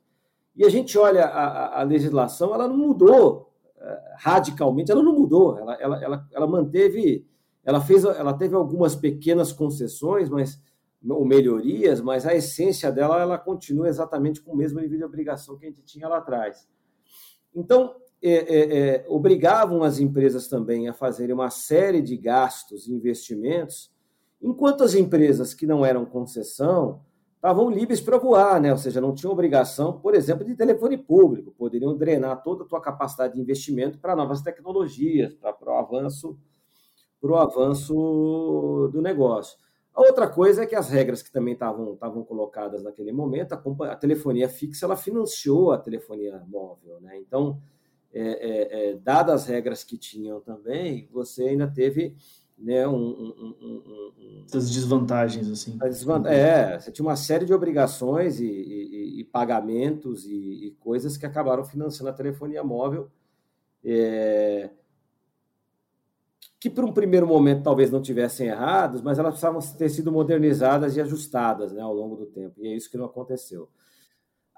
[0.56, 5.58] E a gente olha a, a legislação, ela não mudou é, radicalmente, ela não mudou,
[5.58, 7.26] ela, ela, ela, ela manteve,
[7.64, 10.62] ela fez, ela teve algumas pequenas concessões, mas
[11.10, 15.58] ou melhorias, mas a essência dela ela continua exatamente com o mesmo nível de obrigação
[15.58, 16.68] que a gente tinha lá atrás.
[17.56, 22.94] Então, é, é, é, obrigavam as empresas também a fazerem uma série de gastos e
[22.94, 23.91] investimentos
[24.42, 27.02] Enquanto as empresas que não eram concessão
[27.36, 28.72] estavam livres para voar, né?
[28.72, 32.80] ou seja, não tinham obrigação, por exemplo, de telefone público, poderiam drenar toda a tua
[32.80, 36.38] capacidade de investimento para novas tecnologias, para o avanço,
[37.36, 39.58] avanço do negócio.
[39.94, 43.92] A outra coisa é que as regras que também estavam, estavam colocadas naquele momento, a,
[43.92, 47.02] a telefonia fixa ela financiou a telefonia móvel.
[47.02, 47.18] Né?
[47.18, 47.60] Então,
[48.14, 52.16] é, é, é, dadas as regras que tinham também, você ainda teve
[52.62, 55.78] né, um, um, um, Essas desvantagens, assim.
[56.28, 61.26] É, você tinha uma série de obrigações e, e, e pagamentos e, e, coisas que
[61.26, 63.10] acabaram financiando a telefonia móvel.
[63.84, 64.70] É,
[66.60, 70.96] que por um primeiro momento talvez não tivessem errados, mas elas precisavam ter sido modernizadas
[70.96, 73.68] e ajustadas né, ao longo do tempo, e é isso que não aconteceu.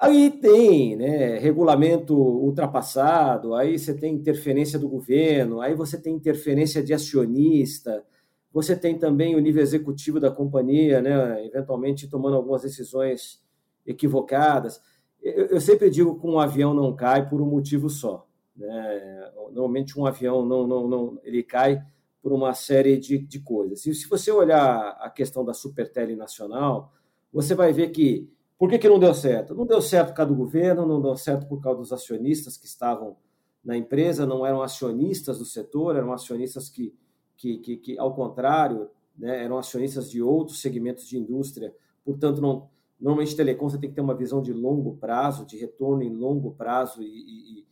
[0.04, 6.84] Aí tem né, regulamento ultrapassado, aí você tem interferência do governo, aí você tem interferência
[6.84, 8.04] de acionista,
[8.52, 13.42] você tem também o nível executivo da companhia, né, eventualmente tomando algumas decisões
[13.88, 14.82] equivocadas.
[15.22, 18.28] Eu, eu sempre digo que um avião não cai por um motivo só.
[18.58, 19.32] Né?
[19.54, 21.82] Normalmente um avião não, não, não ele cai
[22.22, 23.86] por uma série de, de coisas.
[23.86, 26.92] E se você olhar a questão da Supertele Nacional,
[27.32, 28.30] você vai ver que
[28.63, 29.54] por que, que não deu certo?
[29.54, 32.65] Não deu certo por causa do governo, não deu certo por causa dos acionistas que
[32.65, 33.17] estavam
[33.62, 36.95] na empresa, não eram acionistas do setor, eram acionistas que,
[37.36, 42.69] que, que, que ao contrário, né, eram acionistas de outros segmentos de indústria, portanto, não,
[42.97, 46.52] normalmente telecom você tem que ter uma visão de longo prazo, de retorno em longo
[46.52, 47.65] prazo, e, e,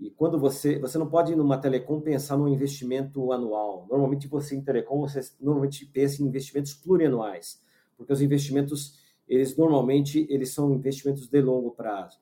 [0.00, 4.56] e quando você, você não pode ir numa telecom pensar num investimento anual, normalmente você
[4.56, 7.60] em telecom, você normalmente pensa em investimentos plurianuais,
[7.98, 12.18] porque os investimentos eles normalmente eles são investimentos de longo prazo.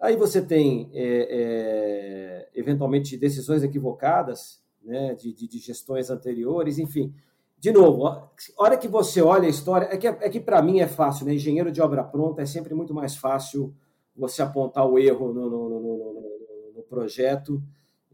[0.00, 7.14] Aí você tem, é, é, eventualmente, decisões equivocadas né, de, de, de, gestões anteriores, enfim.
[7.58, 10.80] De novo, a hora que você olha a história, é que, é que para mim
[10.80, 11.34] é fácil, né?
[11.34, 13.74] engenheiro de obra pronta é sempre muito mais fácil
[14.14, 17.62] você apontar o erro no, no, no, no projeto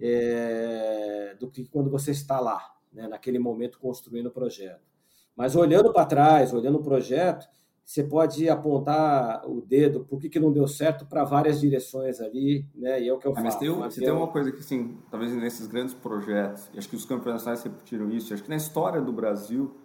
[0.00, 4.88] é, do que quando você está lá, né, naquele momento construindo o projeto.
[5.36, 7.48] Mas olhando para trás, olhando o projeto,
[7.90, 12.64] você pode apontar o dedo por que, que não deu certo para várias direções ali,
[12.72, 13.02] né?
[13.02, 15.34] E é o que eu ah, Mas tem, mas tem uma coisa que, assim, talvez
[15.34, 19.00] nesses grandes projetos, e acho que os campeonatos nacionais repetiram isso, acho que na história
[19.00, 19.76] do Brasil,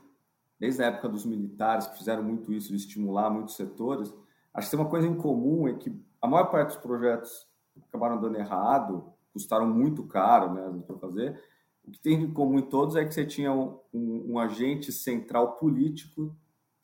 [0.59, 4.13] desde a época dos militares, que fizeram muito isso, de estimular muitos setores,
[4.53, 5.91] acho que tem uma coisa em comum, é que
[6.21, 7.47] a maior parte dos projetos
[7.89, 11.41] acabaram dando errado, custaram muito caro, né, para fazer,
[11.83, 14.91] o que tem em comum em todos é que você tinha um, um, um agente
[14.91, 16.35] central político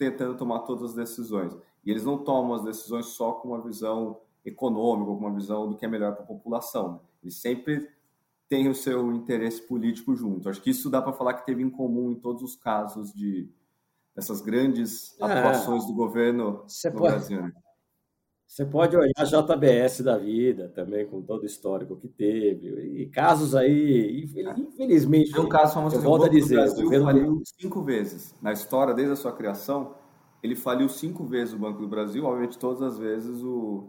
[0.01, 1.55] tentando tomar todas as decisões.
[1.85, 5.75] E eles não tomam as decisões só com uma visão econômica, com uma visão do
[5.75, 6.93] que é melhor para a população.
[6.93, 6.99] Né?
[7.23, 7.87] Eles sempre
[8.49, 10.49] têm o seu interesse político junto.
[10.49, 13.47] Acho que isso dá para falar que teve em comum em todos os casos de
[14.15, 17.51] dessas grandes é, atuações do governo no pode, Brasil.
[18.51, 18.65] Né?
[18.65, 23.01] Você pode olhar a JBS da vida também, com todo o histórico que teve.
[23.01, 25.31] E casos aí, infelizmente.
[25.31, 26.55] Tem um caso famoso eu volto a dizer.
[26.55, 27.05] O Brasil governo...
[27.05, 28.35] faliu cinco vezes.
[28.41, 29.95] Na história, desde a sua criação,
[30.43, 32.25] ele faliu cinco vezes o Banco do Brasil.
[32.25, 33.87] Obviamente, todas as vezes o,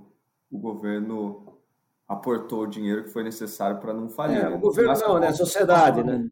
[0.51, 1.59] o governo
[2.07, 4.39] aportou o dinheiro que foi necessário para não falir.
[4.39, 5.29] É, o governo não, né?
[5.29, 6.29] A sociedade, né?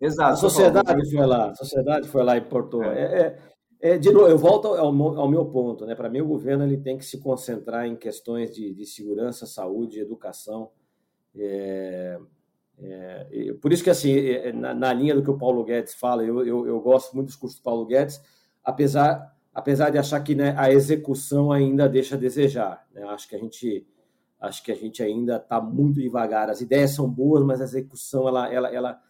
[0.00, 0.32] Exato.
[0.32, 2.82] A sociedade foi lá, a sociedade foi lá e portou.
[2.82, 3.22] É.
[3.22, 3.38] É,
[3.84, 5.94] é de novo, eu volto ao, ao meu ponto, né?
[5.94, 10.00] Para mim, o governo ele tem que se concentrar em questões de, de segurança, saúde,
[10.00, 10.70] educação.
[11.36, 12.18] É,
[12.78, 15.92] é, por isso que, assim, é, é, na, na, linha do que o Paulo Guedes
[15.92, 18.22] fala, eu, eu, eu, gosto muito dos cursos do Paulo Guedes,
[18.64, 22.86] apesar, apesar de achar que né, a execução ainda deixa a desejar.
[22.90, 23.02] Né?
[23.02, 23.86] Acho que a gente
[24.40, 26.48] acho que a gente ainda está muito devagar.
[26.48, 29.00] As ideias são boas, mas a execução ela, ela, ela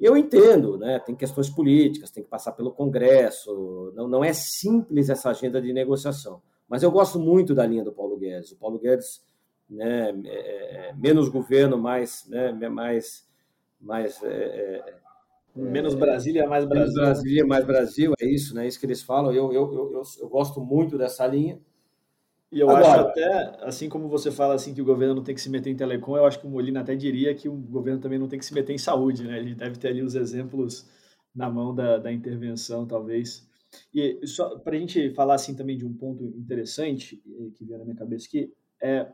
[0.00, 0.98] eu entendo, né?
[0.98, 5.72] tem questões políticas, tem que passar pelo Congresso, não, não é simples essa agenda de
[5.72, 6.40] negociação.
[6.68, 8.52] Mas eu gosto muito da linha do Paulo Guedes.
[8.52, 9.22] O Paulo Guedes,
[9.68, 13.28] né, é, é menos governo, mais, né, mais,
[13.80, 14.94] mais é, é
[15.54, 16.94] menos Brasília, mais Brasil.
[16.94, 18.66] Menos Brasília, mais Brasil, é isso, né?
[18.66, 19.32] Isso que eles falam.
[19.32, 21.60] Eu, eu, eu, eu, gosto muito dessa linha.
[22.52, 25.34] E eu Agora, acho até, assim como você fala assim que o governo não tem
[25.34, 28.00] que se meter em telecom, eu acho que o Molina até diria que o governo
[28.00, 29.38] também não tem que se meter em saúde, né?
[29.38, 30.88] Ele deve ter ali os exemplos
[31.32, 33.48] na mão da, da intervenção, talvez.
[33.94, 37.78] E só para a gente falar assim também de um ponto interessante eh, que veio
[37.78, 39.06] na minha cabeça aqui, é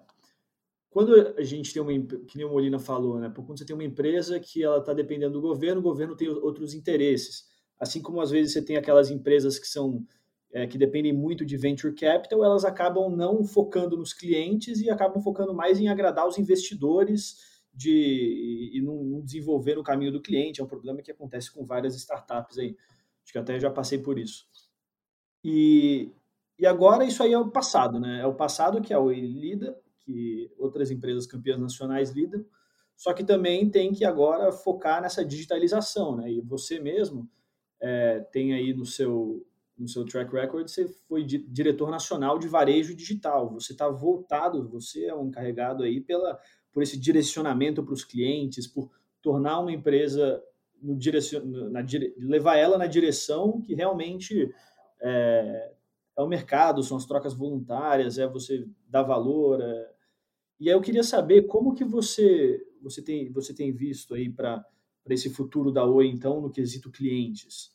[0.89, 1.93] quando a gente tem uma,
[2.27, 3.31] que nem o Molina falou, né?
[3.35, 6.73] Quando você tem uma empresa que ela está dependendo do governo, o governo tem outros
[6.73, 7.45] interesses.
[7.79, 10.07] Assim como às vezes você tem aquelas empresas que são
[10.53, 15.23] é, que dependem muito de venture capital, elas acabam não focando nos clientes e acabam
[15.23, 17.37] focando mais em agradar os investidores
[17.75, 20.61] de, e não, não desenvolver no caminho do cliente.
[20.61, 22.77] É um problema que acontece com várias startups aí.
[23.23, 24.47] Acho que até já passei por isso.
[25.45, 26.11] E,
[26.59, 28.21] e agora isso aí é o passado, né?
[28.21, 32.45] É o passado que a Oi lida, que outras empresas campeãs nacionais lidam,
[32.97, 36.33] só que também tem que agora focar nessa digitalização, né?
[36.33, 37.29] E você mesmo
[37.79, 39.47] é, tem aí no seu
[39.79, 43.53] no seu track record, você foi diretor nacional de varejo digital.
[43.53, 46.39] Você está voltado, você é um encarregado aí pela,
[46.73, 50.43] por esse direcionamento para os clientes, por tornar uma empresa
[50.81, 51.85] no direcion, na,
[52.19, 54.53] levar ela na direção que realmente
[55.01, 55.73] é,
[56.17, 59.61] é, o mercado, são as trocas voluntárias, é você dar valor.
[59.61, 59.91] É...
[60.61, 64.65] E aí eu queria saber como que você você tem você tem visto aí para
[65.07, 67.71] para esse futuro da Oi, então, no quesito clientes,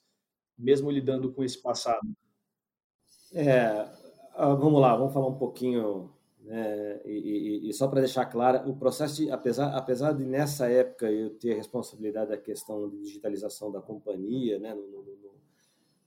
[0.62, 2.08] mesmo lidando com esse passado?
[3.34, 3.88] É,
[4.34, 7.12] ah, vamos lá, vamos falar um pouquinho, né, e,
[7.66, 11.30] e, e, só para deixar claro, o processo, de, apesar, apesar de nessa época eu
[11.32, 15.32] ter responsabilidade da questão de digitalização da companhia, né, no, no, no,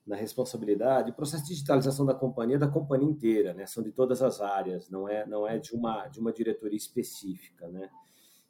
[0.06, 3.92] na responsabilidade, o processo de digitalização da companhia é da companhia inteira, né, são de
[3.92, 7.88] todas as áreas, não é, não é de uma de uma diretoria específica, né.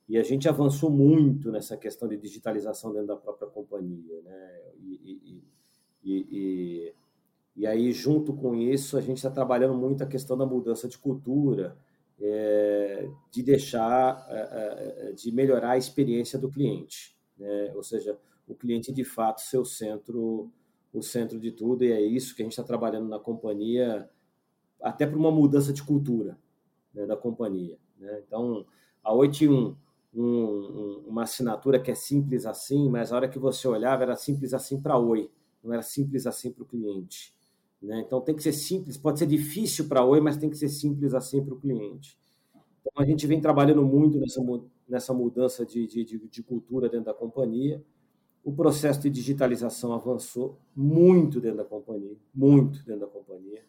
[0.08, 5.20] E a gente avançou muito nessa questão de digitalização dentro da própria companhia, né, e,
[5.24, 5.54] e
[6.04, 10.98] e aí, junto com isso, a gente está trabalhando muito a questão da mudança de
[10.98, 11.76] cultura,
[12.20, 17.72] é, de deixar, é, é, de melhorar a experiência do cliente, né?
[17.74, 20.50] ou seja, o cliente de fato ser o centro,
[20.92, 24.08] o centro de tudo, e é isso que a gente está trabalhando na companhia,
[24.80, 26.36] até para uma mudança de cultura
[26.92, 27.78] né, da companhia.
[27.98, 28.22] Né?
[28.26, 28.66] Então,
[29.02, 29.76] a 81,
[30.14, 34.16] um, um, uma assinatura que é simples assim, mas a hora que você olhava era
[34.16, 35.30] simples assim para Oi,
[35.64, 37.34] não era simples assim para o cliente.
[37.80, 38.02] Né?
[38.06, 40.68] Então tem que ser simples, pode ser difícil para a Oi, mas tem que ser
[40.68, 42.18] simples assim para o cliente.
[42.80, 44.40] Então a gente vem trabalhando muito nessa,
[44.88, 47.82] nessa mudança de, de, de cultura dentro da companhia.
[48.44, 53.62] O processo de digitalização avançou muito dentro da companhia, muito dentro da companhia.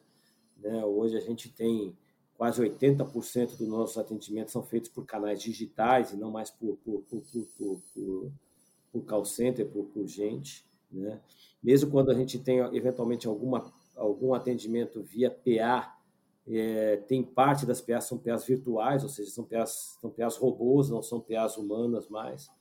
[0.58, 0.84] Né?
[0.84, 1.96] Hoje a gente tem
[2.38, 7.02] quase 80% dos nossos atendimentos são feitos por canais digitais e não mais por, por,
[7.04, 8.32] por, por, por,
[8.92, 10.66] por call center, por, por gente.
[10.92, 11.20] Né?
[11.66, 15.98] Mesmo quando a gente tem eventualmente alguma algum atendimento via PA,
[16.48, 20.92] é, tem parte das PAs são PAs virtuais, ou seja, são PAs, são PAs robôs,
[20.92, 22.52] não são PAs humanas mais.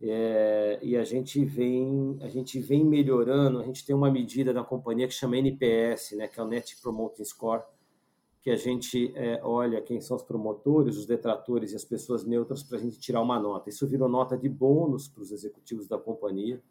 [0.00, 3.58] É, e a gente vem a gente vem melhorando.
[3.58, 6.80] A gente tem uma medida na companhia que chama NPS, né, que é o Net
[6.80, 7.64] Promoting Score,
[8.40, 12.62] que a gente é, olha quem são os promotores, os detratores e as pessoas neutras
[12.62, 13.68] para a gente tirar uma nota.
[13.68, 16.62] Isso virou nota de bônus para os executivos da companhia,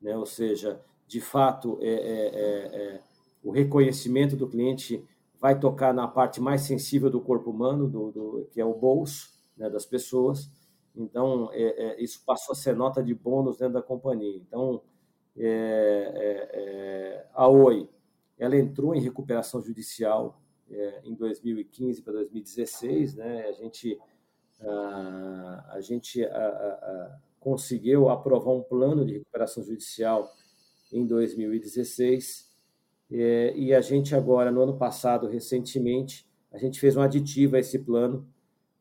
[0.00, 0.16] né?
[0.16, 0.80] Ou seja,
[1.14, 3.00] de fato é, é, é, é
[3.40, 5.04] o reconhecimento do cliente
[5.40, 9.28] vai tocar na parte mais sensível do corpo humano, do, do que é o bolso
[9.56, 10.50] né, das pessoas.
[10.96, 14.36] Então, é, é, isso passou a ser nota de bônus dentro da companhia.
[14.38, 14.82] Então,
[15.36, 17.88] é, é, a Oi,
[18.36, 20.40] ela entrou em recuperação judicial
[21.04, 23.14] em 2015 para 2016.
[23.14, 23.46] Né?
[23.46, 24.00] A gente,
[24.60, 30.34] a, a gente a, a, conseguiu aprovar um plano de recuperação judicial
[30.92, 32.54] em 2016
[33.10, 37.58] é, e a gente agora, no ano passado, recentemente, a gente fez um aditivo a
[37.58, 38.26] esse plano,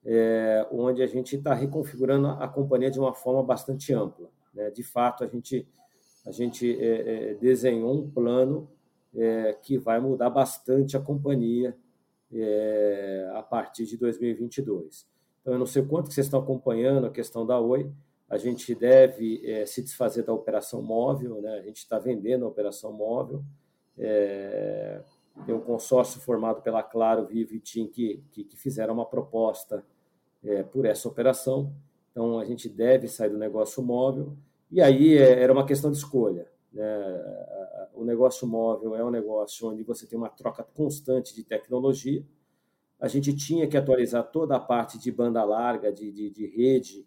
[0.05, 4.29] é, onde a gente está reconfigurando a companhia de uma forma bastante ampla.
[4.53, 4.69] Né?
[4.69, 5.67] De fato, a gente,
[6.25, 8.69] a gente é, é desenhou um plano
[9.15, 11.75] é, que vai mudar bastante a companhia
[12.31, 15.07] é, a partir de 2022.
[15.41, 17.91] Então, eu não sei quanto que vocês estão acompanhando a questão da Oi,
[18.33, 21.59] a gente deve se desfazer da operação móvel, né?
[21.59, 23.43] a gente está vendendo a operação móvel,
[23.97, 25.01] é,
[25.45, 29.83] tem um consórcio formado pela Claro, Vivo e TIM que, que, que fizeram uma proposta
[30.43, 31.73] é, por essa operação.
[32.11, 34.35] Então, a gente deve sair do negócio móvel.
[34.71, 36.47] E aí é, era uma questão de escolha.
[36.71, 36.85] Né?
[37.93, 42.23] O negócio móvel é um negócio onde você tem uma troca constante de tecnologia.
[42.99, 47.05] A gente tinha que atualizar toda a parte de banda larga, de, de, de rede,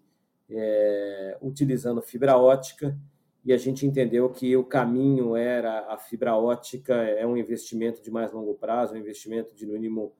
[0.51, 2.97] é, utilizando fibra ótica
[3.44, 8.11] e a gente entendeu que o caminho era a fibra ótica, é um investimento de
[8.11, 10.12] mais longo prazo, um investimento de no mínimo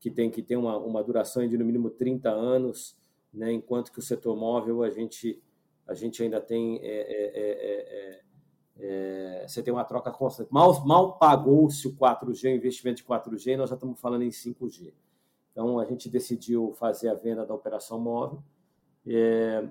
[0.00, 2.98] que tem que ter uma, uma duração de no mínimo 30 anos,
[3.32, 3.52] né?
[3.52, 5.40] enquanto que o setor móvel a gente,
[5.86, 6.80] a gente ainda tem.
[6.82, 8.20] É, é,
[8.80, 10.52] é, você tem uma troca constante.
[10.52, 14.92] Mal, mal pagou-se o 4G, o investimento de 4G, nós já estamos falando em 5G.
[15.52, 18.42] Então, a gente decidiu fazer a venda da operação móvel.
[19.06, 19.68] É,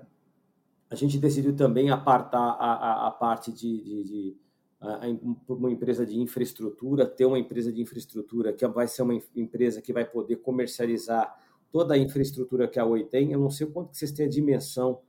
[0.90, 4.36] a gente decidiu também apartar a, a, a parte de, de, de
[4.80, 5.00] a,
[5.48, 9.92] uma empresa de infraestrutura, ter uma empresa de infraestrutura que vai ser uma empresa que
[9.92, 11.34] vai poder comercializar
[11.70, 13.32] toda a infraestrutura que a Oi tem.
[13.32, 15.00] Eu não sei o quanto que vocês têm a dimensão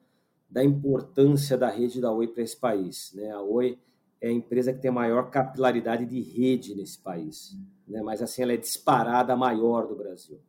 [0.50, 3.12] da importância da rede da Oi para esse país.
[3.14, 3.30] Né?
[3.32, 3.78] A Oi
[4.22, 8.02] é a empresa que tem a maior capilaridade de rede nesse país, né?
[8.02, 10.40] mas assim ela é disparada a maior do Brasil.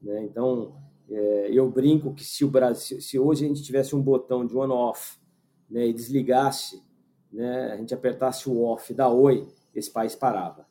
[0.00, 0.22] Né?
[0.22, 0.76] Então,
[1.10, 4.56] é, eu brinco que se o Brasil, se hoje a gente tivesse um botão de
[4.56, 5.18] on-off
[5.68, 6.82] né, e desligasse,
[7.32, 10.66] né, a gente apertasse o off da Oi, esse país parava.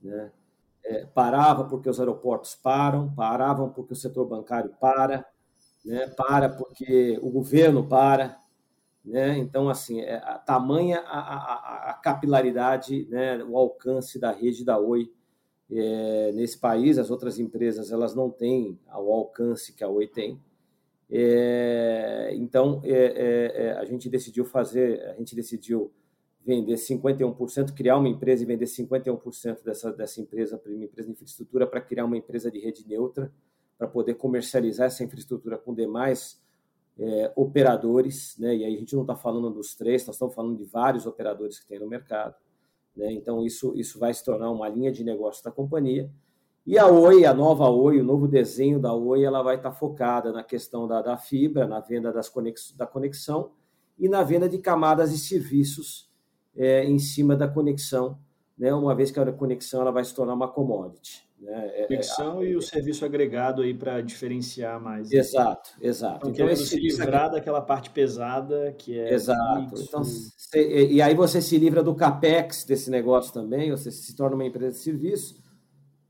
[0.00, 0.30] Né?
[0.84, 5.26] É, parava porque os aeroportos param, paravam porque o setor bancário para,
[5.84, 8.38] né, para porque o governo para.
[9.04, 9.38] Né?
[9.38, 14.78] Então, assim, é, a tamanha a, a, a capilaridade, né, o alcance da rede da
[14.78, 15.12] Oi
[15.72, 20.40] é, nesse país, as outras empresas elas não têm o alcance que a Oi tem.
[21.08, 25.90] É, então, é, é, é a gente decidiu fazer, a gente decidiu
[26.44, 31.66] vender 51%, criar uma empresa e vender 51% dessa, dessa empresa, uma empresa de infraestrutura,
[31.66, 33.30] para criar uma empresa de rede neutra,
[33.76, 36.40] para poder comercializar essa infraestrutura com demais
[36.98, 38.56] é, operadores, né?
[38.56, 41.58] e aí a gente não está falando dos três, nós estamos falando de vários operadores
[41.58, 42.34] que tem no mercado.
[42.96, 43.12] Né?
[43.12, 46.10] Então, isso, isso vai se tornar uma linha de negócio da companhia.
[46.66, 50.32] E a Oi, a nova Oi, o novo desenho da Oi, ela vai estar focada
[50.32, 53.52] na questão da, da fibra, na venda das conex, da conexão
[53.98, 56.10] e na venda de camadas e serviços
[56.56, 58.18] é, em cima da conexão,
[58.60, 58.74] né?
[58.74, 61.26] uma vez que a conexão ela vai se tornar uma commodity.
[61.40, 61.70] Né?
[61.74, 65.10] É, conexão é, e o serviço agregado aí para diferenciar mais.
[65.10, 65.18] Né?
[65.18, 66.28] Exato, exato.
[66.28, 67.36] Então, então esse se livrar aqui...
[67.36, 69.14] daquela parte pesada que é.
[69.14, 69.74] Exato.
[69.80, 70.02] Então,
[70.54, 74.72] e aí você se livra do capex desse negócio também, você se torna uma empresa
[74.72, 75.42] de serviço,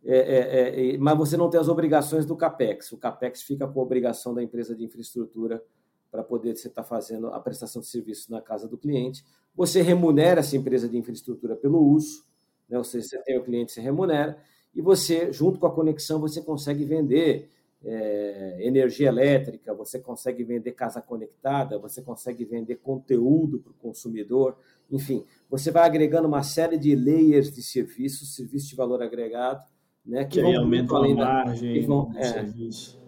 [0.05, 2.91] é, é, é, mas você não tem as obrigações do capex.
[2.91, 5.63] O capex fica com a obrigação da empresa de infraestrutura
[6.11, 9.25] para poder você estar tá fazendo a prestação de serviço na casa do cliente.
[9.55, 12.25] Você remunera essa empresa de infraestrutura pelo uso,
[12.71, 12.79] né?
[12.79, 14.39] ou seja, você tem o cliente, você remunera
[14.75, 17.49] e você, junto com a conexão, você consegue vender
[17.85, 24.57] é, energia elétrica, você consegue vender casa conectada, você consegue vender conteúdo para o consumidor,
[24.91, 29.65] enfim, você vai agregando uma série de layers de serviços, serviços de valor agregado,
[30.05, 32.53] né, que, que vão muito além da margem, que vão, é,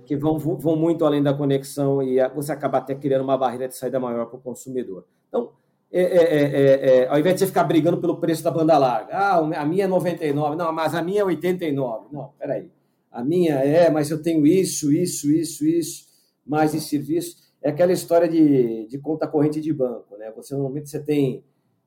[0.05, 3.77] que vão, vão muito além da conexão e você acaba até criando uma barreira de
[3.77, 5.07] saída maior para o consumidor.
[5.29, 5.53] Então,
[5.93, 8.79] é é, é, é, é, ao invés de você ficar brigando pelo preço da banda
[8.79, 12.09] larga, ah, a minha é 99, não, mas a minha é 89.
[12.11, 12.71] Não, peraí.
[13.11, 16.09] A minha é, mas eu tenho isso, isso, isso, isso,
[16.47, 17.37] mais de serviço.
[17.61, 20.33] É aquela história de, de conta corrente de banco, né?
[20.35, 21.45] Você normalmente você tem,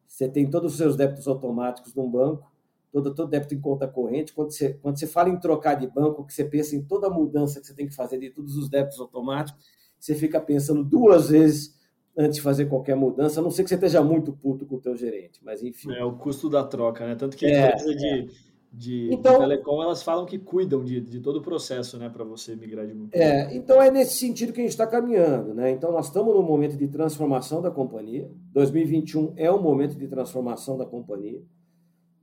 [0.07, 2.51] você tem todos os seus débitos automáticos num banco,
[2.91, 4.33] todo, todo débito em conta corrente.
[4.33, 7.09] Quando você, quando você fala em trocar de banco, que você pensa em toda a
[7.09, 9.65] mudança que você tem que fazer de todos os débitos automáticos,
[9.99, 11.74] você fica pensando duas vezes
[12.17, 14.81] antes de fazer qualquer mudança, a não ser que você esteja muito puto com o
[14.81, 15.93] teu gerente, mas enfim.
[15.93, 17.15] É o custo da troca, né?
[17.15, 18.27] Tanto que é, a empresa de, é.
[18.71, 22.23] de, então, de, telecom, elas falam que cuidam de, de todo o processo, né, para
[22.23, 23.13] você migrar de muito.
[23.13, 25.71] É, então é nesse sentido que a gente está caminhando, né?
[25.71, 28.29] Então nós estamos num momento de transformação da companhia.
[28.53, 31.41] 2021 é um momento de transformação da companhia,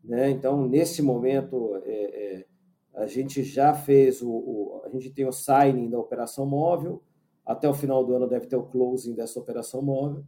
[0.02, 0.30] né?
[0.30, 2.44] Então nesse momento é, é,
[2.94, 7.02] a gente já fez o, o, a gente tem o signing da operação móvel
[7.44, 10.24] até o final do ano deve ter o closing dessa operação móvel.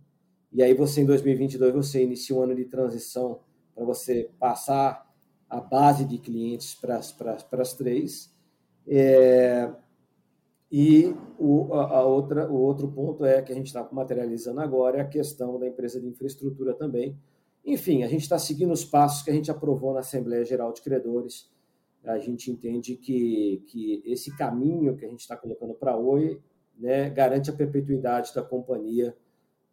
[0.53, 3.41] E aí você, em 2022, você inicia um ano de transição
[3.75, 5.05] para você passar
[5.49, 8.33] a base de clientes para as, para, as três.
[8.87, 9.73] É,
[10.71, 14.99] e o, a, a outra, o outro ponto é que a gente está materializando agora
[14.99, 17.17] é a questão da empresa de infraestrutura também.
[17.65, 20.83] Enfim, a gente está seguindo os passos que a gente aprovou na Assembleia Geral de
[20.83, 21.51] Credores.
[22.05, 26.39] A gente entende que, que esse caminho que a gente está colocando para hoje
[26.79, 29.16] né, garante a perpetuidade da companhia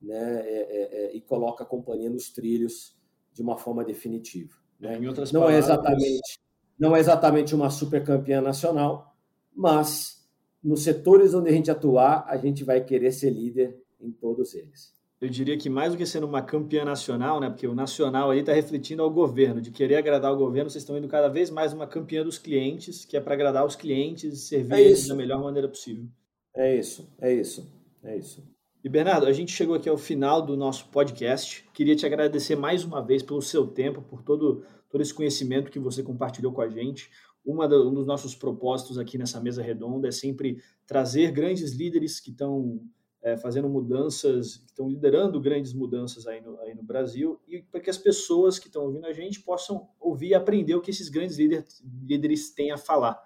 [0.02, 2.96] né, é, é, é, e coloca a companhia nos trilhos
[3.34, 4.54] de uma forma definitiva.
[4.80, 5.00] Né?
[5.00, 5.54] não, é palavras...
[5.54, 6.40] é exatamente,
[6.80, 9.16] não é exatamente uma super campeã nacional,
[9.56, 10.28] mas
[10.64, 14.92] nos setores onde a gente atuar, a gente vai querer ser líder em todos eles.
[15.20, 18.40] Eu diria que mais do que sendo uma campeã nacional, né, porque o nacional aí
[18.40, 21.74] está refletindo ao governo, de querer agradar o governo, vocês estão indo cada vez mais
[21.74, 25.14] uma campeã dos clientes, que é para agradar os clientes e servir é eles da
[25.14, 26.08] melhor maneira possível.
[26.56, 27.72] É isso, é isso,
[28.04, 28.44] é isso.
[28.84, 31.64] E Bernardo, a gente chegou aqui ao final do nosso podcast.
[31.74, 35.80] Queria te agradecer mais uma vez pelo seu tempo, por todo, todo esse conhecimento que
[35.80, 37.10] você compartilhou com a gente.
[37.46, 42.32] Uma um dos nossos propósitos aqui nessa mesa redonda é sempre trazer grandes líderes que
[42.32, 42.82] estão
[43.22, 47.80] é, fazendo mudanças, que estão liderando grandes mudanças aí no, aí no Brasil, e para
[47.80, 51.08] que as pessoas que estão ouvindo a gente possam ouvir e aprender o que esses
[51.08, 51.66] grandes líder,
[52.04, 53.22] líderes têm a falar.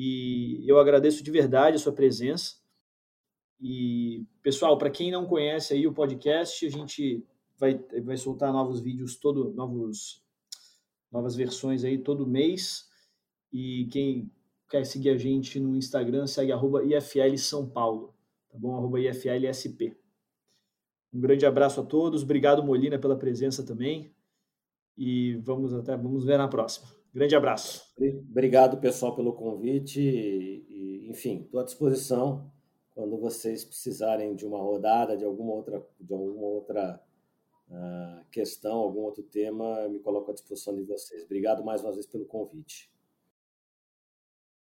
[0.00, 2.54] E eu agradeço de verdade a sua presença.
[3.60, 7.26] E, pessoal, para quem não conhece aí o podcast, a gente
[7.58, 7.74] vai,
[8.04, 10.22] vai soltar novos vídeos, todo, novos,
[11.10, 12.88] novas versões aí todo mês.
[13.52, 14.30] E quem
[14.70, 18.14] quer seguir a gente no Instagram, segue arroba IFL São Paulo,
[18.48, 18.76] tá bom?
[18.76, 19.96] Arroba IFLSP.
[21.12, 22.22] Um grande abraço a todos.
[22.22, 24.14] Obrigado, Molina, pela presença também.
[24.96, 26.97] E vamos até vamos ver na próxima.
[27.18, 27.82] Grande abraço.
[28.30, 30.00] Obrigado, pessoal, pelo convite.
[30.00, 32.48] E, enfim, estou à disposição
[32.94, 37.02] quando vocês precisarem de uma rodada, de alguma outra, de alguma outra
[37.68, 41.24] uh, questão, algum outro tema, me coloco à disposição de vocês.
[41.24, 42.88] Obrigado mais uma vez pelo convite.